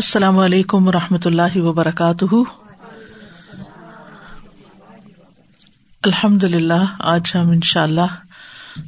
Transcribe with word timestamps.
السلام 0.00 0.38
علیکم 0.38 0.86
و 0.88 0.92
رحمۃ 0.92 1.24
اللہ 1.24 1.56
وبرکاتہ۔ 1.56 2.34
الحمد 6.02 6.44
للہ 6.44 6.84
آج 6.98 7.32
ہم 7.34 7.50
ان 7.50 7.60
شاء 7.60 7.82
اللہ 7.82 8.14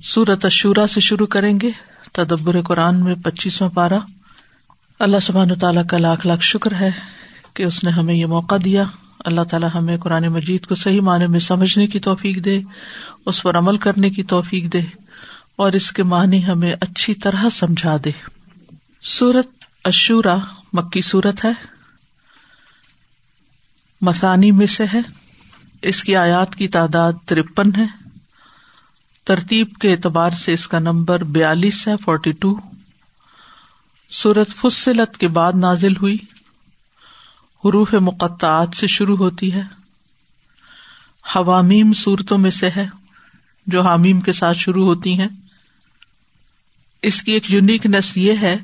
سورت 0.02 0.44
اشورا 0.44 0.86
سے 0.86 1.00
شروع 1.00 1.26
کریں 1.26 1.58
گے۔ 1.60 1.70
تدبر 2.12 2.60
قرآن 2.62 3.04
میں 3.04 3.14
پچیسواں 3.14 3.70
پارا 3.70 3.98
اللہ 4.98 5.20
سبحان 5.22 5.54
تعالیٰ 5.54 5.82
کا 5.90 5.98
لاکھ 5.98 6.26
لاکھ 6.26 6.44
شکر 6.44 6.74
ہے 6.80 6.90
کہ 7.54 7.62
اس 7.62 7.82
نے 7.84 7.90
ہمیں 7.90 8.14
یہ 8.14 8.26
موقع 8.26 8.56
دیا۔ 8.64 8.84
اللہ 9.24 9.44
تعالیٰ 9.50 9.68
ہمیں 9.74 9.96
قرآن 9.96 10.28
مجید 10.28 10.66
کو 10.66 10.74
صحیح 10.74 11.00
معنی 11.00 11.26
میں 11.26 11.40
سمجھنے 11.40 11.86
کی 11.86 12.00
توفیق 12.00 12.44
دے، 12.44 12.60
اس 13.26 13.42
پر 13.42 13.58
عمل 13.58 13.76
کرنے 13.76 14.10
کی 14.10 14.22
توفیق 14.24 14.72
دے، 14.72 14.80
اور 15.56 15.72
اس 15.72 15.92
کے 15.92 16.02
معنی 16.02 16.44
ہمیں 16.46 16.72
اچھی 16.80 17.14
طرح 17.14 17.48
سمجھا 17.52 17.96
دے۔ 18.04 18.10
سورت 19.02 19.48
اشورا 19.84 20.36
مکی 20.72 21.00
صورت 21.00 21.44
ہے۔ 21.44 21.52
مسانی 24.00 24.50
میں 24.50 24.66
سے 24.66 24.84
ہے۔ 24.94 25.00
اس 25.82 26.04
کی 26.04 26.16
آیات 26.16 26.56
کی 26.56 26.68
تعداد 26.68 27.12
ترپن 27.26 27.74
ہے۔ 27.76 27.86
ترتیب 29.24 29.74
کے 29.80 29.92
اعتبار 29.92 30.30
سے 30.30 30.52
اس 30.52 30.68
کا 30.68 30.78
نمبر 30.78 31.24
بیالیس 31.24 31.88
ہے 31.88 31.92
فورٹی 31.96 32.32
ٹو 32.32 32.56
سورت 34.10 34.48
فصلت 34.56 35.18
کے 35.18 35.28
بعد 35.28 35.52
نازل 35.52 35.96
ہوئی۔ 35.96 36.16
حروف 37.64 37.94
مقطعات 37.94 38.68
سے 38.76 38.86
شروع 38.86 39.16
ہوتی 39.16 39.52
ہے۔ 39.52 39.62
حوامیم 41.36 41.92
صورتوں 41.92 42.38
میں 42.38 42.50
سے 42.50 42.70
ہے، 42.76 42.86
جو 43.66 43.82
حامیم 43.82 44.20
کے 44.20 44.32
ساتھ 44.32 44.58
شروع 44.58 44.86
ہوتی 44.86 45.20
ہیں۔ 45.20 45.28
اس 47.02 47.22
کی 47.22 47.32
ایک 47.32 47.50
یونیکنیس 47.50 48.16
یہ 48.16 48.32
ہے 48.40 48.56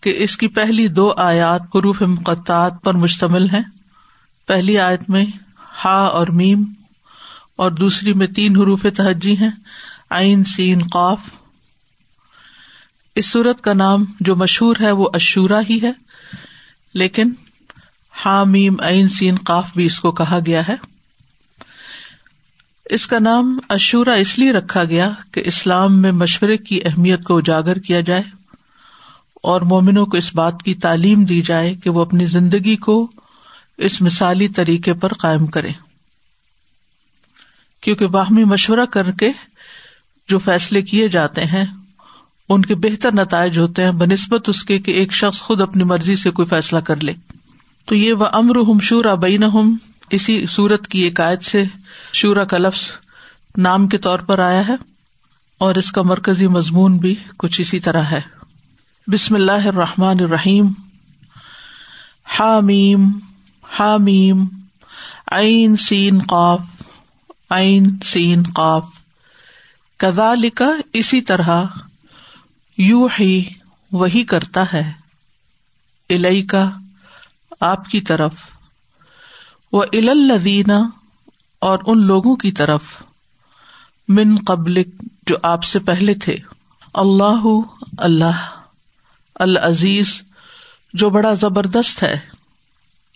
کہ 0.00 0.14
اس 0.18 0.36
کی 0.36 0.48
پہلی 0.48 0.88
دو 0.88 1.12
آیات 1.16 1.62
حروف 1.62 2.02
مقطعات 2.02 2.72
پر 2.82 2.94
مشتمل 2.94 3.48
ہیں۔ 3.48 3.62
پہلی 4.46 4.78
آیت 4.78 5.10
میں 5.10 5.26
ہا 5.84 6.04
اور 6.04 6.26
میم 6.26 6.64
اور 7.56 7.70
دوسری 7.70 8.12
میں 8.12 8.26
تین 8.26 8.56
حروف 8.56 8.86
تہجی 8.96 9.36
ہیں۔ 9.36 9.50
آئین 10.10 10.44
سین، 10.44 10.78
قاف۔ 10.92 11.18
اس 13.14 13.32
صورت 13.32 13.60
کا 13.60 13.72
نام 13.72 14.04
جو 14.20 14.36
مشہور 14.36 14.76
ہے 14.80 14.90
وہ 14.90 15.08
اشورا 15.14 15.60
ہی 15.70 15.78
ہے، 15.82 15.92
لیکن 16.94 17.32
ہا، 18.24 18.44
میم، 18.44 18.76
عین، 18.80 19.08
سین، 19.08 19.34
قاف 19.44 19.72
بھی 19.74 19.84
اس 19.84 20.00
کو 20.00 20.12
کہا 20.12 20.38
گیا 20.46 20.68
ہے۔ 20.68 20.76
اس 22.90 23.06
کا 23.06 23.18
نام 23.18 23.58
اشورا 23.68 24.12
اس 24.12 24.38
لیے 24.38 24.52
رکھا 24.52 24.84
گیا 24.84 25.10
کہ 25.32 25.42
اسلام 25.44 26.02
میں 26.02 26.12
مشورے 26.12 26.56
کی 26.56 26.80
اہمیت 26.84 27.24
کو 27.24 27.38
اجاگر 27.38 27.78
کیا 27.78 28.00
جائے۔ 28.00 28.37
اور 29.42 29.60
مومنوں 29.60 30.06
کو 30.06 30.16
اس 30.16 30.34
بات 30.34 30.62
کی 30.62 30.74
تعلیم 30.74 31.24
دی 31.24 31.42
جائے 31.42 31.74
کہ 31.74 31.90
وہ 31.90 32.00
اپنی 32.00 32.24
زندگی 32.24 32.76
کو 32.76 33.10
اس 33.78 34.02
مثالی 34.02 34.48
طریقے 34.48 34.94
پر 34.94 35.12
قائم 35.12 35.46
کرے۔ 35.46 35.70
کیونکہ 37.80 38.06
باہمی 38.06 38.44
مشورہ 38.44 38.84
کر 38.84 39.10
کے 39.10 39.28
جو 40.28 40.38
فیصلے 40.38 40.82
کیے 40.82 41.08
جاتے 41.08 41.44
ہیں، 41.44 41.64
ان 42.48 42.62
کے 42.62 42.74
بہتر 42.74 43.12
نتائج 43.12 43.58
ہوتے 43.58 43.84
ہیں، 43.84 43.92
بنسبت 43.92 44.48
اس 44.48 44.64
کے 44.64 44.78
کہ 44.78 44.90
ایک 44.90 45.12
شخص 45.12 45.40
خود 45.40 45.60
اپنی 45.60 45.84
مرضی 45.84 46.16
سے 46.16 46.30
کوئی 46.30 46.46
فیصلہ 46.46 46.78
کر 46.78 47.00
لے۔ 47.00 47.12
تو 47.84 47.94
یہ 47.94 48.12
وہ 48.12 48.26
امر 48.32 48.56
ہم 48.56 48.78
شورا 48.80 49.14
بین 49.14 49.42
ہم 49.42 49.76
اسی 50.10 50.46
صورت 50.50 50.88
کی 50.88 51.00
ایک 51.00 51.20
آیت 51.20 51.44
سے 51.44 51.64
شورا 52.12 52.44
کا 52.44 52.58
لفظ 52.58 52.80
نام 53.56 53.88
کے 53.88 53.98
طور 53.98 54.18
پر 54.18 54.38
آیا 54.38 54.68
ہے 54.68 54.74
اور 55.58 55.74
اس 55.74 55.92
کا 55.92 56.02
مرکزی 56.02 56.46
مضمون 56.46 56.96
بھی 56.96 57.14
کچھ 57.38 57.60
اسی 57.60 57.80
طرح 57.80 58.02
ہے۔ 58.02 58.37
بسم 59.12 59.34
اللہ 59.34 59.52
الرحمن 59.52 60.16
الرحیم۔ 60.20 60.66
حامیم 62.24 63.10
حامیم، 63.78 64.44
عین 65.32 65.76
سین 65.76 66.18
قاف، 66.28 66.60
عین 67.50 67.96
سین 68.04 68.42
قاف۔ 68.54 68.86
کزا 69.96 70.34
لکھا 70.34 70.70
اسی 70.92 71.20
طرح 71.20 71.62
یو 72.78 73.08
ہی 73.20 73.44
وہی 73.92 74.24
کرتا 74.24 74.72
ہے۔ 74.72 74.92
الئی 76.10 76.42
کا 76.42 76.70
آپ 77.60 77.84
کی 77.84 78.00
طرف۔ 78.00 78.34
وہ 79.72 79.84
الدینہ 79.92 80.88
اور 81.58 81.78
ان 81.86 82.06
لوگوں 82.06 82.36
کی 82.36 82.52
طرف۔ 82.52 82.82
من 84.08 84.36
قبل 84.46 84.82
جو 85.26 85.36
آپ 85.42 85.64
سے 85.64 85.78
پہلے 85.78 86.14
تھے۔ 86.14 86.36
اللہ 86.94 87.46
اللہ۔ 87.98 88.57
العزیز، 89.38 90.22
جو 90.92 91.10
بڑا 91.10 91.34
زبردست 91.34 92.02
ہے۔ 92.02 92.20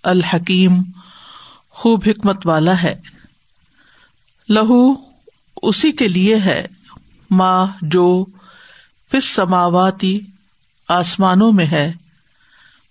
الحکیم، 0.02 0.82
خوب 1.70 2.04
حکمت 2.06 2.46
والا 2.46 2.82
ہے۔ 2.82 3.00
لہو، 4.48 4.94
اسی 5.62 5.92
کے 5.92 6.08
لیے 6.08 6.36
ہے۔ 6.36 6.66
ماں 7.30 7.66
جو 7.82 8.24
فس 9.12 9.24
سماواتی 9.24 10.20
آسمانوں 10.88 11.52
میں 11.52 11.66
ہے۔ 11.66 11.92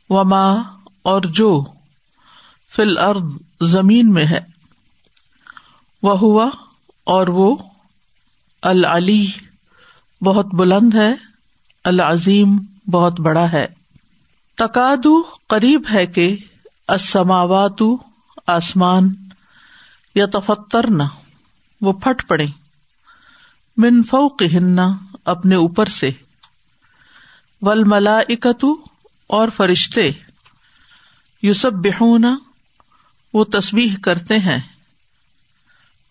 و 0.09 0.23
ماں 0.23 0.63
اور 1.01 1.21
جو 1.21 1.65
فل 2.75 2.97
ارد 2.97 3.23
زمین 3.61 4.13
میں 4.13 4.25
ہے۔ 4.25 4.41
وہ 6.03 6.17
ہوا 6.19 6.49
اور 7.03 7.27
وہ، 7.27 7.57
العلی، 8.61 9.27
بہت 10.21 10.45
بلند 10.45 10.95
ہے۔ 10.95 11.13
العظیم 11.83 12.57
بہت 12.87 13.19
بڑا 13.19 13.51
ہے۔ 13.51 13.67
تقادو 14.57 15.21
قریب 15.47 15.83
ہے 15.93 16.05
کہ 16.05 16.37
اسماوات 16.87 17.81
آسمان 18.47 19.13
یا 20.15 20.25
تفتر 20.25 20.89
نہ 20.89 21.03
وہ 21.81 21.93
پھٹ 21.93 22.27
پڑے۔ 22.27 22.45
من 23.77 24.03
فوق 24.03 24.43
ہننا 24.53 24.87
اپنے 25.25 25.55
اوپر 25.55 25.85
سے۔ 25.85 26.09
ول 27.61 27.83
ملا 27.83 28.19
اور 29.27 29.47
فرشتے 29.49 30.11
یوسف 31.41 31.65
بہونا 31.65 32.37
وہ 33.33 33.43
تصویر 33.43 33.99
کرتے 33.99 34.37
ہیں۔ 34.37 34.59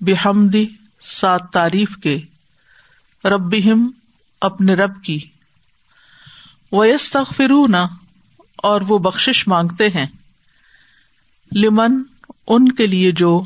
بحمدی، 0.00 0.66
سات 1.02 1.50
تعریف 1.52 1.96
کے۔ 1.96 2.20
رب 3.24 3.54
اپنے 4.40 4.74
رب 4.74 5.04
کی۔ 5.04 5.18
ویس 6.72 7.16
فرون 7.36 7.74
اور 8.56 8.80
وہ 8.80 8.98
بخش 8.98 9.48
مانگتے 9.48 9.88
ہیں۔ 9.88 10.06
لمن 11.54 12.02
ان 12.46 12.72
کے 12.72 12.86
لیے 12.86 13.12
جو 13.12 13.42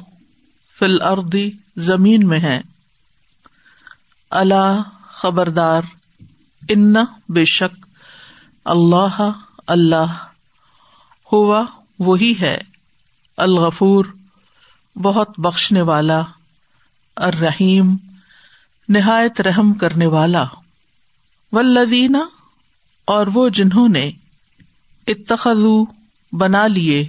فل 0.78 1.02
اردی 1.02 1.50
زمین 1.76 2.28
میں 2.28 2.40
ہے 2.40 2.60
اللہ 4.30 4.82
خبردار، 5.02 5.82
ان 6.68 6.94
بے 7.28 7.44
شک 7.44 7.86
اللہ 8.64 9.30
اللہ 9.66 10.26
ہوا 11.32 11.62
وہی 11.98 12.34
ہے، 12.40 12.58
الغفور، 13.36 14.04
بہت 14.96 15.40
بخشنے 15.40 15.82
والا، 15.82 16.22
الرحیم، 17.16 17.96
نہایت 18.88 19.40
رحم 19.40 19.74
کرنے 19.74 20.06
والا۔ 20.06 20.44
ولدینہ 21.52 22.18
اور 23.04 23.26
وہ 23.34 23.48
جنہوں 23.48 23.88
نے 23.88 24.10
اتخذو 25.06 25.84
بنا 26.32 26.66
لیے 26.66 27.08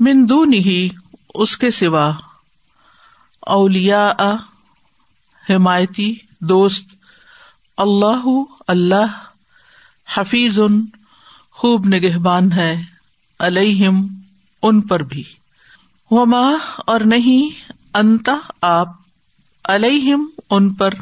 مندو 0.00 0.44
نہیں 0.44 0.98
اس 1.34 1.56
کے 1.56 1.70
سوا 1.70 2.12
اولیا 3.40 4.12
حمایتی 5.50 6.14
دوست، 6.40 6.94
اللہ 7.76 8.26
اللہ 8.68 9.22
حفیظ 10.16 10.60
ان 10.60 10.86
خوب 11.50 11.86
نگہبان 11.86 12.52
ہے 12.52 12.82
الہم 13.38 14.06
ان 14.62 14.80
پر 14.80 15.00
بھی۔ 15.00 15.24
وما 16.10 16.50
اور 16.76 17.00
نہیں 17.00 17.72
انتا 17.94 18.36
آپ 18.60 18.88
الہم 19.64 20.26
ان 20.50 20.74
پر 20.74 20.94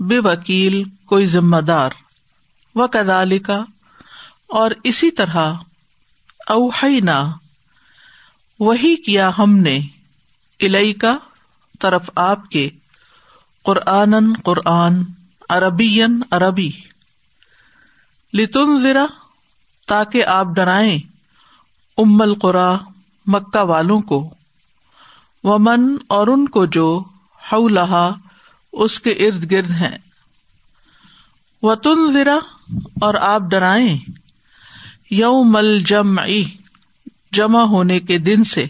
بے 0.00 0.18
وکیل 0.18 0.82
کوئی 1.06 1.26
ذمہ 1.26 1.56
دار۔ 1.56 1.90
و 2.74 2.88
کدال 2.88 3.38
کا 3.38 3.64
اور 4.48 4.70
اسی 4.84 5.10
طرح 5.10 5.52
اوہینا 6.46 7.30
وہی 8.60 8.96
کیا 8.96 9.30
ہم 9.38 9.56
نے 9.56 9.80
الئی 10.60 10.92
کا 10.92 11.18
طرف 11.78 12.10
آپ 12.14 12.50
کے 12.50 12.70
قرآن 13.62 14.32
قرآن 14.42 15.04
عربی 15.48 16.02
عربی۔ 16.30 16.70
لتن 18.34 18.82
ذرا 18.82 19.06
تاکہ 19.86 20.24
آپ 20.24 20.46
ڈرائیں 20.46 20.98
ام 21.98 22.22
القرا، 22.22 22.76
مکہ 23.26 23.62
والوں 23.62 24.00
کو۔ 24.00 24.34
و 25.44 25.58
من 25.58 25.96
اور 26.08 26.26
ان 26.26 26.48
کو 26.48 26.66
جو 26.66 27.02
ہا 27.52 28.10
اس 28.72 29.00
کے 29.00 29.10
ارد 29.10 29.50
گرد 29.50 29.70
ہیں۔ 29.70 29.98
و 31.62 31.74
تن 31.74 32.12
ذرا 32.12 32.38
اور 33.00 33.14
آپ 33.14 33.40
ڈرائیں 33.40 33.98
یوم 35.10 35.56
الجم 35.56 36.14
جمع 37.32 37.60
ہونے 37.60 38.00
کے 38.00 38.18
دن 38.18 38.44
سے۔ 38.44 38.66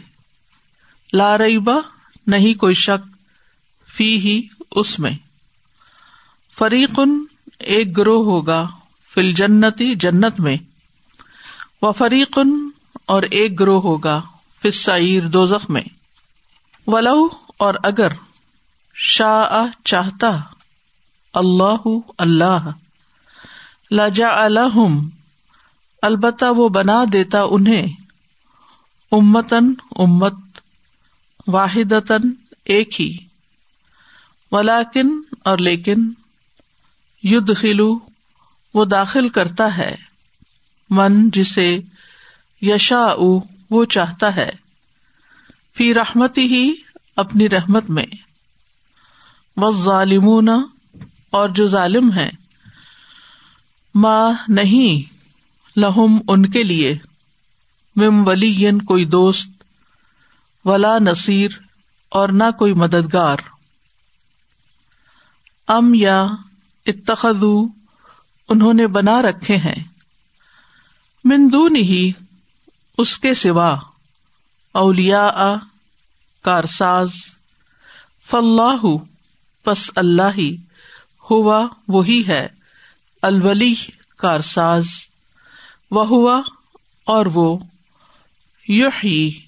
لاریبا 1.13 1.75
نہیں 2.27 2.59
کوئی 2.59 2.75
شک 2.75 3.17
فی 3.91 4.17
ہی 4.17 4.43
اس 4.71 4.99
میں۔ 4.99 5.11
فریقن 6.59 7.11
ایک 7.59 7.97
گروہ 7.97 8.25
ہوگا 8.25 8.69
فل 9.15 9.33
جنتی 9.33 9.95
جنت 9.95 10.41
میں۔ 10.41 10.57
و 11.83 11.93
فریقن 11.93 12.69
اور 13.07 13.23
ایک 13.23 13.61
گروہ 13.61 13.83
ہوگا 13.83 14.23
فسعیر 14.63 15.23
دوزخ 15.23 15.71
میں۔ 15.71 15.83
ولو، 16.87 17.29
اور 17.57 17.75
اگر 17.83 18.09
شاہ 18.95 19.67
چاہتا، 19.85 20.41
اللہ 21.35 21.89
اللہ۔ 22.19 22.71
لجا 23.93 24.29
الحم 24.45 24.99
البتہ 26.03 26.45
وہ 26.45 26.69
بنا 26.69 27.05
دیتا 27.13 27.43
انہیں 27.43 27.87
امتن 29.13 29.73
امت 29.99 30.61
واحد 31.47 31.93
ایک 32.65 33.01
ہی 33.01 33.17
ولاکن 34.53 35.21
اور 35.45 35.59
لیکن 35.59 36.13
ید 37.23 37.57
خلو 37.57 37.99
وہ 38.75 38.85
داخل 38.85 39.29
کرتا 39.29 39.77
ہے، 39.77 39.97
من 40.91 41.31
جسے 41.31 41.81
یشا 42.63 43.05
وہ 43.71 43.85
چاہتا 43.85 44.37
ہے، 44.37 44.51
فی 45.77 45.95
رحمتی 45.95 46.47
ہی 46.47 46.73
اپنی 47.17 47.49
رحمت 47.49 47.91
میں 47.91 48.07
و 49.57 49.71
ظالمون 49.71 50.49
اور 51.31 51.49
جو 51.49 51.67
ظالم 51.67 52.13
ہے 52.13 52.31
ماں 53.95 54.33
نہیں، 54.49 55.15
لہم 55.77 56.19
ان 56.29 56.51
کے 56.51 56.63
لیے۔ 56.63 56.99
مم 57.97 58.29
ولی 58.29 58.71
کوئی 58.87 59.05
دوست، 59.05 59.51
ولا 60.65 60.99
نصیر 60.99 61.51
اور 62.09 62.29
نہ 62.29 62.45
کوئی 62.59 62.75
مددگار۔ 62.75 63.37
ام 65.69 65.95
یا 65.95 66.27
اتخذو، 66.87 67.67
انہوں 68.49 68.75
نے 68.75 68.87
بنا 68.87 69.23
رکھے 69.23 69.57
ہیں۔ 69.57 69.85
مندون 71.25 71.77
ہی 71.77 72.13
اس 72.99 73.19
کے 73.19 73.35
سوا۔ 73.35 73.77
اولیا 74.73 75.57
کارساز۔ 76.43 77.11
فلاح 78.31 78.87
پس 79.65 79.91
اللہ 79.97 80.37
ہی، 80.39 80.57
ہوا 81.31 81.67
وہی 81.89 82.27
ہے۔ 82.27 82.62
الولی 83.23 83.75
کارساز 84.19 84.87
وہ 85.91 86.07
ہوا 86.07 86.43
اور 87.07 87.27
وہ 87.27 87.59
یحیی، 88.69 89.41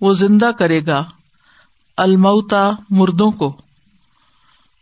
وہ 0.00 0.14
زندہ 0.14 0.50
کرے 0.58 0.86
گا 0.86 1.04
المتا 1.96 2.70
مردوں 2.90 3.30
کو۔ 3.30 3.62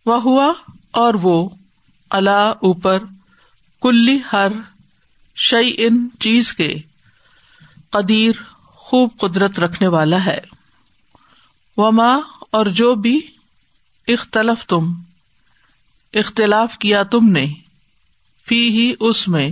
وہ 0.06 0.22
ہوا 0.22 0.52
اور 0.90 1.14
وہ 1.14 1.48
اللہ 2.10 2.52
اوپر 2.62 2.98
کلی 3.82 4.18
ہر 4.32 4.52
شعی 5.36 5.74
ان 5.78 6.08
چیز 6.20 6.52
کے 6.52 6.78
قدیر 7.90 8.32
خوب 8.64 9.10
قدرت 9.20 9.60
رکھنے 9.60 9.88
والا 9.88 10.24
ہے۔ 10.24 10.40
وہ 11.76 11.90
ماں 11.90 12.20
اور 12.50 12.66
جو 12.66 12.94
بھی 12.94 13.20
اختلف 14.08 14.66
تم، 14.66 14.92
اختلاف 16.14 16.78
کیا 16.78 17.02
تم 17.02 17.28
نے۔ 17.28 17.69
فی 18.50 18.68
ہی 18.68 18.94
اس 19.00 19.28
میں 19.28 19.50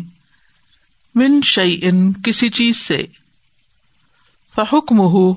من 1.14 1.40
شعی 1.44 1.78
ان 1.82 2.12
کسی 2.12 2.48
چیز 2.48 2.76
سے۔ 2.76 3.06
فحکم 4.54 5.00
ہو 5.00 5.34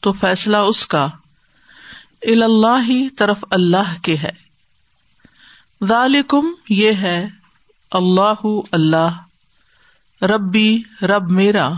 تو 0.00 0.12
فیصلہ 0.12 0.56
اس 0.56 0.86
کا 0.86 1.08
اللہ 2.22 2.82
ہی 2.88 3.10
طرف 3.10 3.44
اللہ 3.50 4.02
کے 4.02 4.16
ہے۔ 4.16 4.32
ذالکم 5.84 6.46
یہ 6.68 6.92
ہے 6.92 7.26
اللہ 7.90 8.46
اللہ، 8.72 9.10
ربی 10.22 10.82
رب 11.02 11.30
میرا 11.30 11.70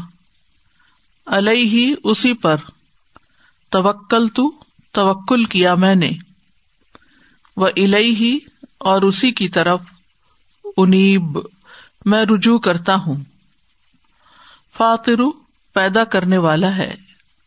علیہ 1.26 1.94
اسی 2.04 2.34
پر۔ 2.34 2.56
توکل 3.68 4.28
تو 4.28 4.50
توکل 4.92 5.44
کیا 5.44 5.74
میں 5.74 5.94
نے۔ 5.94 6.10
وہ 7.56 7.68
الہی 7.76 8.38
اور 8.78 9.02
اسی 9.02 9.30
کی 9.30 9.48
طرف۔ 9.48 9.80
انیب، 10.78 11.38
میں 12.04 12.24
رجوع 12.24 12.58
کرتا 12.58 12.94
ہوں۔ 12.94 13.16
فاترو 14.76 15.32
پیدا 15.72 16.04
کرنے 16.04 16.38
والا 16.38 16.76
ہے۔ 16.76 16.94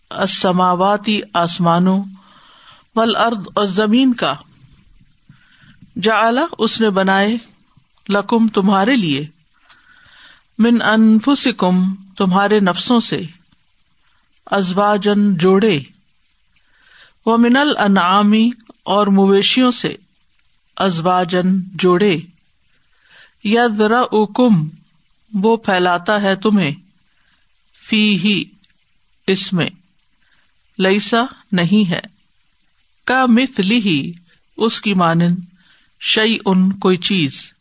اسماواتی 0.09 1.21
آسمانوں 1.33 2.03
ول 2.95 3.15
اور 3.15 3.65
زمین 3.65 4.13
کا۔ 4.13 4.33
جا 6.01 6.31
اس 6.57 6.81
نے 6.81 6.89
بنائے 6.89 7.37
لکم 8.09 8.47
تمہارے 8.47 8.95
لیے۔ 8.95 9.27
من 10.57 10.81
انفسکم، 10.81 11.95
تمہارے 12.17 12.59
نفسوں 12.59 12.99
سے۔ 12.99 13.21
ازواجن 14.45 15.37
جوڑے۔ 15.37 15.79
وہ 17.25 17.37
من 17.37 17.57
الانعامی 17.57 18.49
اور 18.83 19.07
مویشیوں 19.07 19.71
سے۔ 19.71 19.95
ازواجن 20.77 21.59
جوڑے۔ 21.73 22.19
یا 23.43 23.67
ذرا 23.77 24.03
کم 24.35 24.67
وہ 25.33 25.57
پھیلاتا 25.57 26.21
ہے 26.21 26.35
تمہیں 26.35 26.71
فی 27.87 28.17
ہی 28.17 28.43
اس 29.27 29.53
میں 29.53 29.69
لئیسا 30.79 31.25
نہیں 31.51 31.89
ہے۔ 31.89 31.99
کا 33.05 33.25
مت 33.25 33.59
لی 33.59 34.11
اس 34.57 34.81
کی 34.81 34.93
مانند 34.93 35.37
شعی 35.99 36.37
ان 36.45 36.73
کوئی 36.79 36.97
چیز۔ 36.97 37.53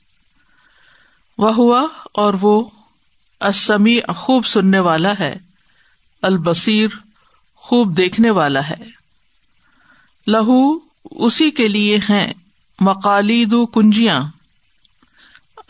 وہ 1.39 1.55
ہوا 1.55 1.87
اور 2.13 2.35
وہ 2.41 2.71
اسمی 3.41 4.01
خوب 4.17 4.47
سننے 4.47 4.79
والا 4.79 5.13
ہے۔ 5.21 5.37
البصیر، 6.23 6.89
خوب 7.55 7.97
دیکھنے 7.97 8.31
والا 8.31 8.69
ہے۔ 8.69 8.85
لہو، 10.27 10.79
اسی 11.05 11.51
کے 11.51 11.69
لیے 11.69 11.99
ہیں۔ 11.99 12.33
مقالید 12.81 13.55
کنجیاں۔ 13.75 14.40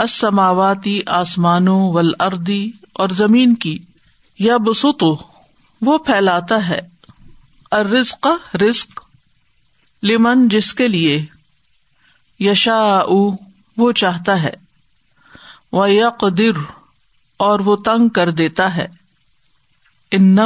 اسماواتی 0.01 1.01
آسمانوں 1.07 1.93
ول 1.93 2.13
اردی 2.21 2.73
اور 2.93 3.09
زمین 3.09 3.55
کی، 3.55 3.79
یا 4.39 4.57
بسوتو 4.57 5.19
وہ 5.81 5.99
پھیلاتا 5.99 6.69
ہے۔ 6.69 6.81
ارزق 7.73 8.27
رزق، 8.57 9.01
لمن 10.03 10.49
جس 10.49 10.75
کے 10.75 10.89
لیے 10.89 11.27
یشا 12.41 13.03
وہ 13.77 13.93
چاہتا 13.93 14.43
ہے۔ 14.43 14.51
وہ 15.73 15.91
یقر 15.91 16.59
اور 17.37 17.61
وہ 17.61 17.77
تنگ 17.77 18.09
کر 18.09 18.31
دیتا 18.31 18.77
ہے۔ 18.77 18.89
ان 20.11 20.37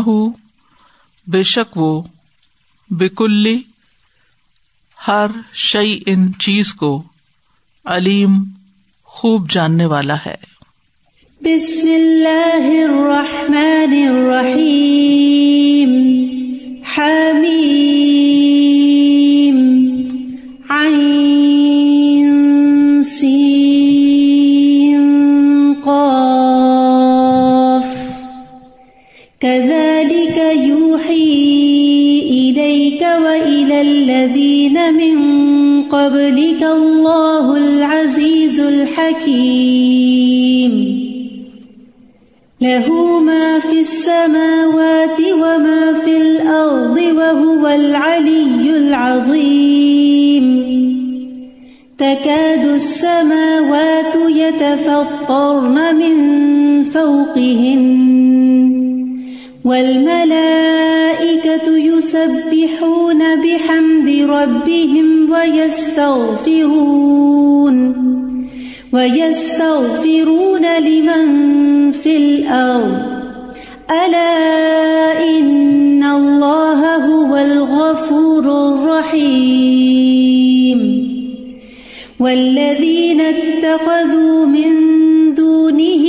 بے 1.27 1.43
شک 1.43 1.77
وہ، 1.77 2.03
بکلی، 2.91 3.63
ہر 5.09 5.27
شعی 5.53 6.01
ان 6.07 6.39
چیز 6.39 6.75
کو، 6.75 7.03
علیم 7.85 8.45
خوب 9.17 9.51
جاننے 9.51 9.87
والا 9.87 10.15
ہے۔ 10.27 10.35
بسم 11.41 11.89
اللہ 11.89 12.57
الرحمن 12.57 14.09
الرحیم۔ 14.09 15.93
حمیم۔ 16.97 19.59
عین 20.71 23.03
سین۔ 23.03 25.05
قاف۔ 25.85 27.85
كذلك 29.39 30.67
يوحي 30.67 31.41
إليك 32.21 33.03
وإلى 33.03 33.75
الذين 33.75 34.73
من 34.73 35.35
قبلك 35.91 36.63
العزيز 39.05 39.13
الحكيم 39.13 40.75
له 42.61 43.21
ما 43.21 43.59
في 43.59 43.81
السماوات 43.81 45.21
وما 45.33 45.93
في 46.05 46.17
الأرض 46.17 46.97
وهو 46.97 47.67
العلي 47.67 48.77
العظيم. 48.77 50.65
تكاد 51.99 52.65
السماوات 52.65 54.15
يتفطرن 54.29 55.97
من 55.97 56.83
فوقهن. 56.83 58.05
والملائكة 59.65 61.77
يسبحون 61.77 63.19
بحمد 63.19 64.31
ربهم 64.31 65.31
ويستغفرون. 65.31 66.35
ويستغفرون 68.95 70.79
لمن 70.79 71.91
في 71.91 72.17
الأرض. 72.17 73.03
ألا 73.91 75.29
إن 75.39 76.05
الله 76.05 76.97
هو 76.97 77.37
الغفور 77.37 78.69
الرحيم. 78.69 79.95
والذين 82.21 83.21
اتخذوا 83.21 84.47
من 84.47 84.71
دونه 85.35 86.07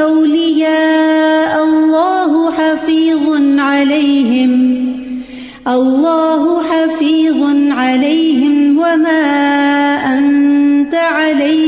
أولياء 0.00 1.64
الله 1.64 2.50
حفيظ 2.50 3.42
عليهم. 3.58 4.78
الله 5.68 6.62
حفيظ 6.62 7.42
عليهم. 7.70 8.78
وما 8.78 9.22
أنت 10.18 10.94
عليهم 10.94 11.67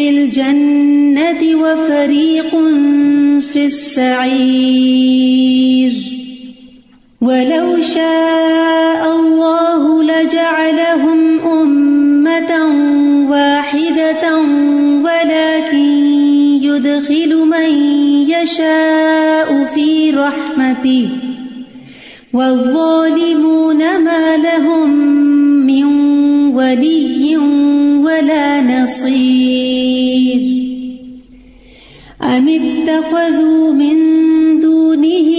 في 0.00 0.10
الجنة 0.10 1.42
وفريق 1.62 2.50
في 3.40 3.66
السعير. 3.66 4.32
ولو 7.20 7.80
شاء 7.94 9.16
الله 9.20 10.02
لجعلهم 10.02 11.40
أمة 11.40 12.52
واحدة، 13.30 14.38
ولكن 15.04 15.88
يدخل 16.62 17.30
من 17.46 17.70
يشاء 18.28 19.64
في 19.64 20.10
رحمته. 20.10 21.08
والظالمون 22.32 23.78
ما 23.78 24.36
لهم 24.36 24.90
من 25.66 25.84
ولي 26.54 27.36
ولا 28.04 28.60
نصير. 28.60 29.39
أم 32.30 32.48
اتخذوا 32.48 33.72
من 33.72 33.96
دونه 34.60 35.30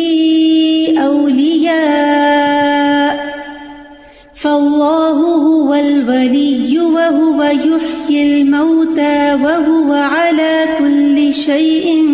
فالله 4.41 5.17
هو 5.35 5.73
الولي 5.73 6.79
وهو 6.79 7.43
يحيي 7.43 8.41
الموتى 8.41 9.33
وهو 9.33 9.93
على 9.93 10.65
كل 10.79 11.33
شيء 11.33 12.07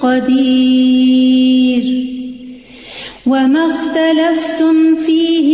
قدير 0.00 1.84
وما 3.26 3.66
اختلفتم 3.66 4.96
فيه 4.96 5.53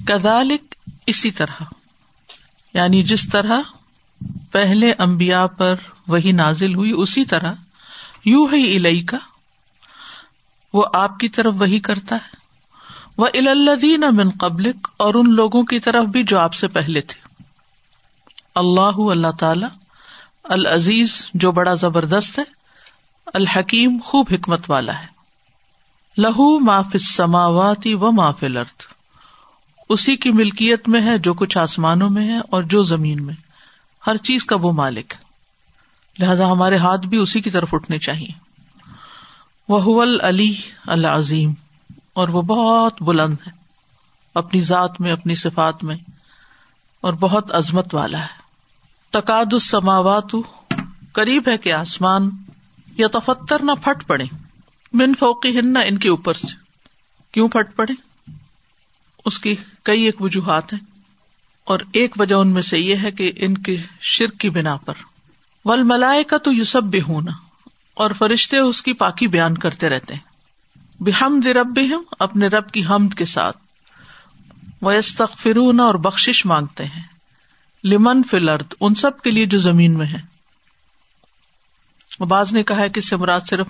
کذالک 0.06 0.74
اسی 1.06 1.30
طرح۔ 1.30 1.77
یعنی 2.78 3.02
جس 3.02 3.28
طرح 3.28 3.60
پہلے 4.52 4.92
امبیا 4.98 5.46
پر 5.46 5.74
وہی 6.08 6.32
نازل 6.32 6.74
ہوئی، 6.74 6.92
اسی 6.96 7.24
طرح 7.24 7.52
یو 8.24 8.44
ہی 8.44 8.76
الئی 8.76 9.00
کا 9.02 9.16
وہ 10.74 10.84
آپ 10.92 11.18
کی 11.18 11.28
طرف 11.28 11.54
وہی 11.58 11.80
کرتا 11.80 12.16
ہے۔ 12.16 12.36
وہ 13.18 13.26
الدین 13.34 14.04
من 14.12 14.30
قبلک، 14.40 14.88
اور 14.96 15.14
ان 15.14 15.32
لوگوں 15.34 15.62
کی 15.62 15.80
طرف 15.80 16.04
بھی 16.04 16.22
جو 16.22 16.38
آپ 16.38 16.54
سے 16.54 16.68
پہلے 16.68 17.00
تھے۔ 17.00 17.20
اللہ 18.54 19.00
اللہ 19.10 19.30
تعالی، 19.38 19.66
العزیز 20.44 21.14
جو 21.34 21.52
بڑا 21.52 21.74
زبردست 21.74 22.38
ہے، 22.38 22.44
الحکیم 23.34 23.98
خوب 24.04 24.26
حکمت 24.32 24.70
والا 24.70 24.98
ہے۔ 25.00 25.06
لہو 26.16 26.58
معاف 26.58 26.96
سماواتی 27.00 27.94
و 27.94 28.12
معاف 28.12 28.42
الرد 28.42 28.82
اسی 29.88 30.16
کی 30.16 30.30
ملکیت 30.30 30.88
میں 30.88 31.02
ہے 31.02 31.18
جو 31.18 31.34
کچھ 31.34 31.58
آسمانوں 31.58 32.10
میں 32.10 32.28
ہے 32.28 32.38
اور 32.38 32.62
جو 32.62 32.82
زمین 32.82 33.26
میں۔ 33.26 33.34
ہر 34.06 34.16
چیز 34.16 34.44
کا 34.44 34.56
وہ 34.56 34.72
مالک 34.72 35.14
لہذا 36.18 36.50
ہمارے 36.50 36.76
ہاتھ 36.76 37.06
بھی 37.06 37.18
اسی 37.18 37.40
کی 37.40 37.50
طرف 37.50 37.74
اٹھنے 37.74 37.98
چاہیے۔ 37.98 38.26
وہ 39.68 40.04
علی 40.22 40.54
العظیم۔ 40.86 41.52
اور 42.12 42.28
وہ 42.28 42.42
بہت 42.42 43.02
بلند 43.02 43.36
ہے۔ 43.46 43.52
اپنی 44.34 44.60
ذات 44.60 45.00
میں، 45.00 45.12
اپنی 45.12 45.34
صفات 45.34 45.84
میں۔ 45.84 45.96
اور 47.00 47.12
بہت 47.12 47.54
عظمت 47.54 47.94
والا 47.94 48.20
ہے۔ 48.20 48.26
تقاد 49.10 49.52
السماوات، 49.52 50.34
قریب 51.12 51.48
ہے 51.48 51.58
کہ 51.58 51.72
آسمان۔ 51.72 52.30
یا 52.96 53.06
تفتر 53.12 53.62
نہ 53.62 53.72
پھٹ 53.84 54.06
پڑے۔ 54.06 54.24
من 54.92 55.14
فوقی 55.14 55.58
ہن 55.58 55.76
ان 55.76 55.96
کے 55.96 56.08
اوپر 56.08 56.34
سے۔ 56.34 56.54
کیوں 57.32 57.48
پھٹ 57.48 57.76
پڑے؟ 57.76 58.07
اس 59.24 59.38
کی 59.38 59.56
کئی 59.82 60.02
ایک 60.02 60.22
وجوہات 60.22 60.72
ہیں 60.72 60.80
اور 61.64 61.80
ایک 61.92 62.20
وجہ 62.20 62.34
ان 62.34 62.48
میں 62.48 62.62
سے 62.62 62.78
یہ 62.78 62.96
ہے 63.02 63.10
کہ 63.10 63.32
ان 63.36 63.58
کے 63.58 63.76
شرک 64.00 64.38
کی 64.38 64.50
بنا 64.50 64.76
پر۔ 64.76 64.94
ول 65.64 65.82
ملائے 65.82 66.24
کا 66.24 66.38
تو 66.38 66.52
یوسف 66.52 66.82
بھی 66.82 67.00
ہونا 67.00 67.32
اور 67.94 68.10
فرشتے 68.10 68.58
اس 68.58 68.82
کی 68.82 68.92
پاکی 68.92 69.26
بیان 69.26 69.58
کرتے 69.58 69.88
رہتے 69.88 70.14
ہیں۔ 70.14 70.28
بحمد 71.00 71.46
رب 71.46 71.66
بھی 71.66 71.94
ہم 71.94 72.02
اپنے 72.18 72.46
رب 72.46 72.70
کی 72.70 72.84
حمد 72.84 73.14
کے 73.14 73.24
ساتھ۔ 73.24 73.56
وہ 74.82 74.92
فرون 75.38 75.80
اور 75.80 75.94
بخش 75.94 76.46
مانگتے 76.46 76.84
ہیں۔ 76.84 77.02
لمن 77.84 78.22
فلرد 78.22 78.74
ان 78.80 78.94
سب 78.94 79.20
کے 79.20 79.30
لیے 79.30 79.46
جو 79.46 79.58
زمین 79.58 79.98
میں 79.98 80.06
ہے۔ 80.06 80.38
باز 82.24 82.52
نے 82.52 82.62
کہا 82.62 82.76
ہے 82.76 82.88
کہ 82.88 83.00
سمراج 83.00 83.48
صرف 83.48 83.68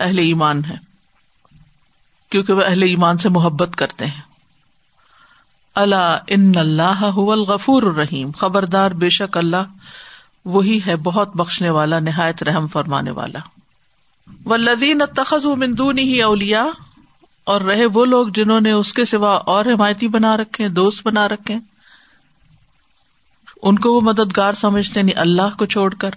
اہل 0.00 0.18
ایمان 0.18 0.64
ہے، 0.64 0.74
کیونکہ 2.30 2.52
وہ 2.52 2.62
اہل 2.62 2.82
ایمان 2.82 3.16
سے 3.16 3.28
محبت 3.28 3.76
کرتے 3.76 4.06
ہیں۔ 4.06 4.20
اللہ 5.76 6.18
ان 6.26 6.52
اللہ 6.56 7.04
الغفور 7.16 7.82
الرحیم۔ 7.82 8.30
خبردار 8.30 8.90
بے 8.90 9.08
شک 9.08 9.36
اللہ 9.36 9.56
وہی 10.44 10.80
ہے 10.86 10.96
بہت 10.96 11.36
بخشنے 11.36 11.70
والا، 11.70 11.98
نہایت 11.98 12.42
رحم 12.42 12.66
فرمانے 12.66 13.10
والا۔ 13.10 13.38
و 14.46 14.56
لدین 14.56 15.02
تخذ 15.16 15.46
مندونی 15.46 16.02
ہی 16.02 16.22
اولیا 16.22 16.66
اور 17.44 17.60
رہے 17.60 17.86
وہ 17.86 18.04
لوگ 18.04 18.26
جنہوں 18.26 18.60
نے 18.60 18.70
اس 18.70 18.92
کے 18.92 19.04
سوا 19.04 19.34
اور 19.34 19.64
حمایتی 19.64 20.08
بنا 20.08 20.36
رکھے، 20.36 20.68
دوست 20.68 21.06
بنا 21.06 21.28
رکھے۔ 21.28 21.58
ان 23.62 23.78
کو 23.78 23.92
وہ 23.92 24.00
مددگار 24.00 24.52
سمجھتے 24.52 25.02
نہیں 25.02 25.14
یعنی 25.16 25.20
اللہ 25.20 25.56
کو 25.58 25.66
چھوڑ 25.66 25.94
کر۔ 25.94 26.10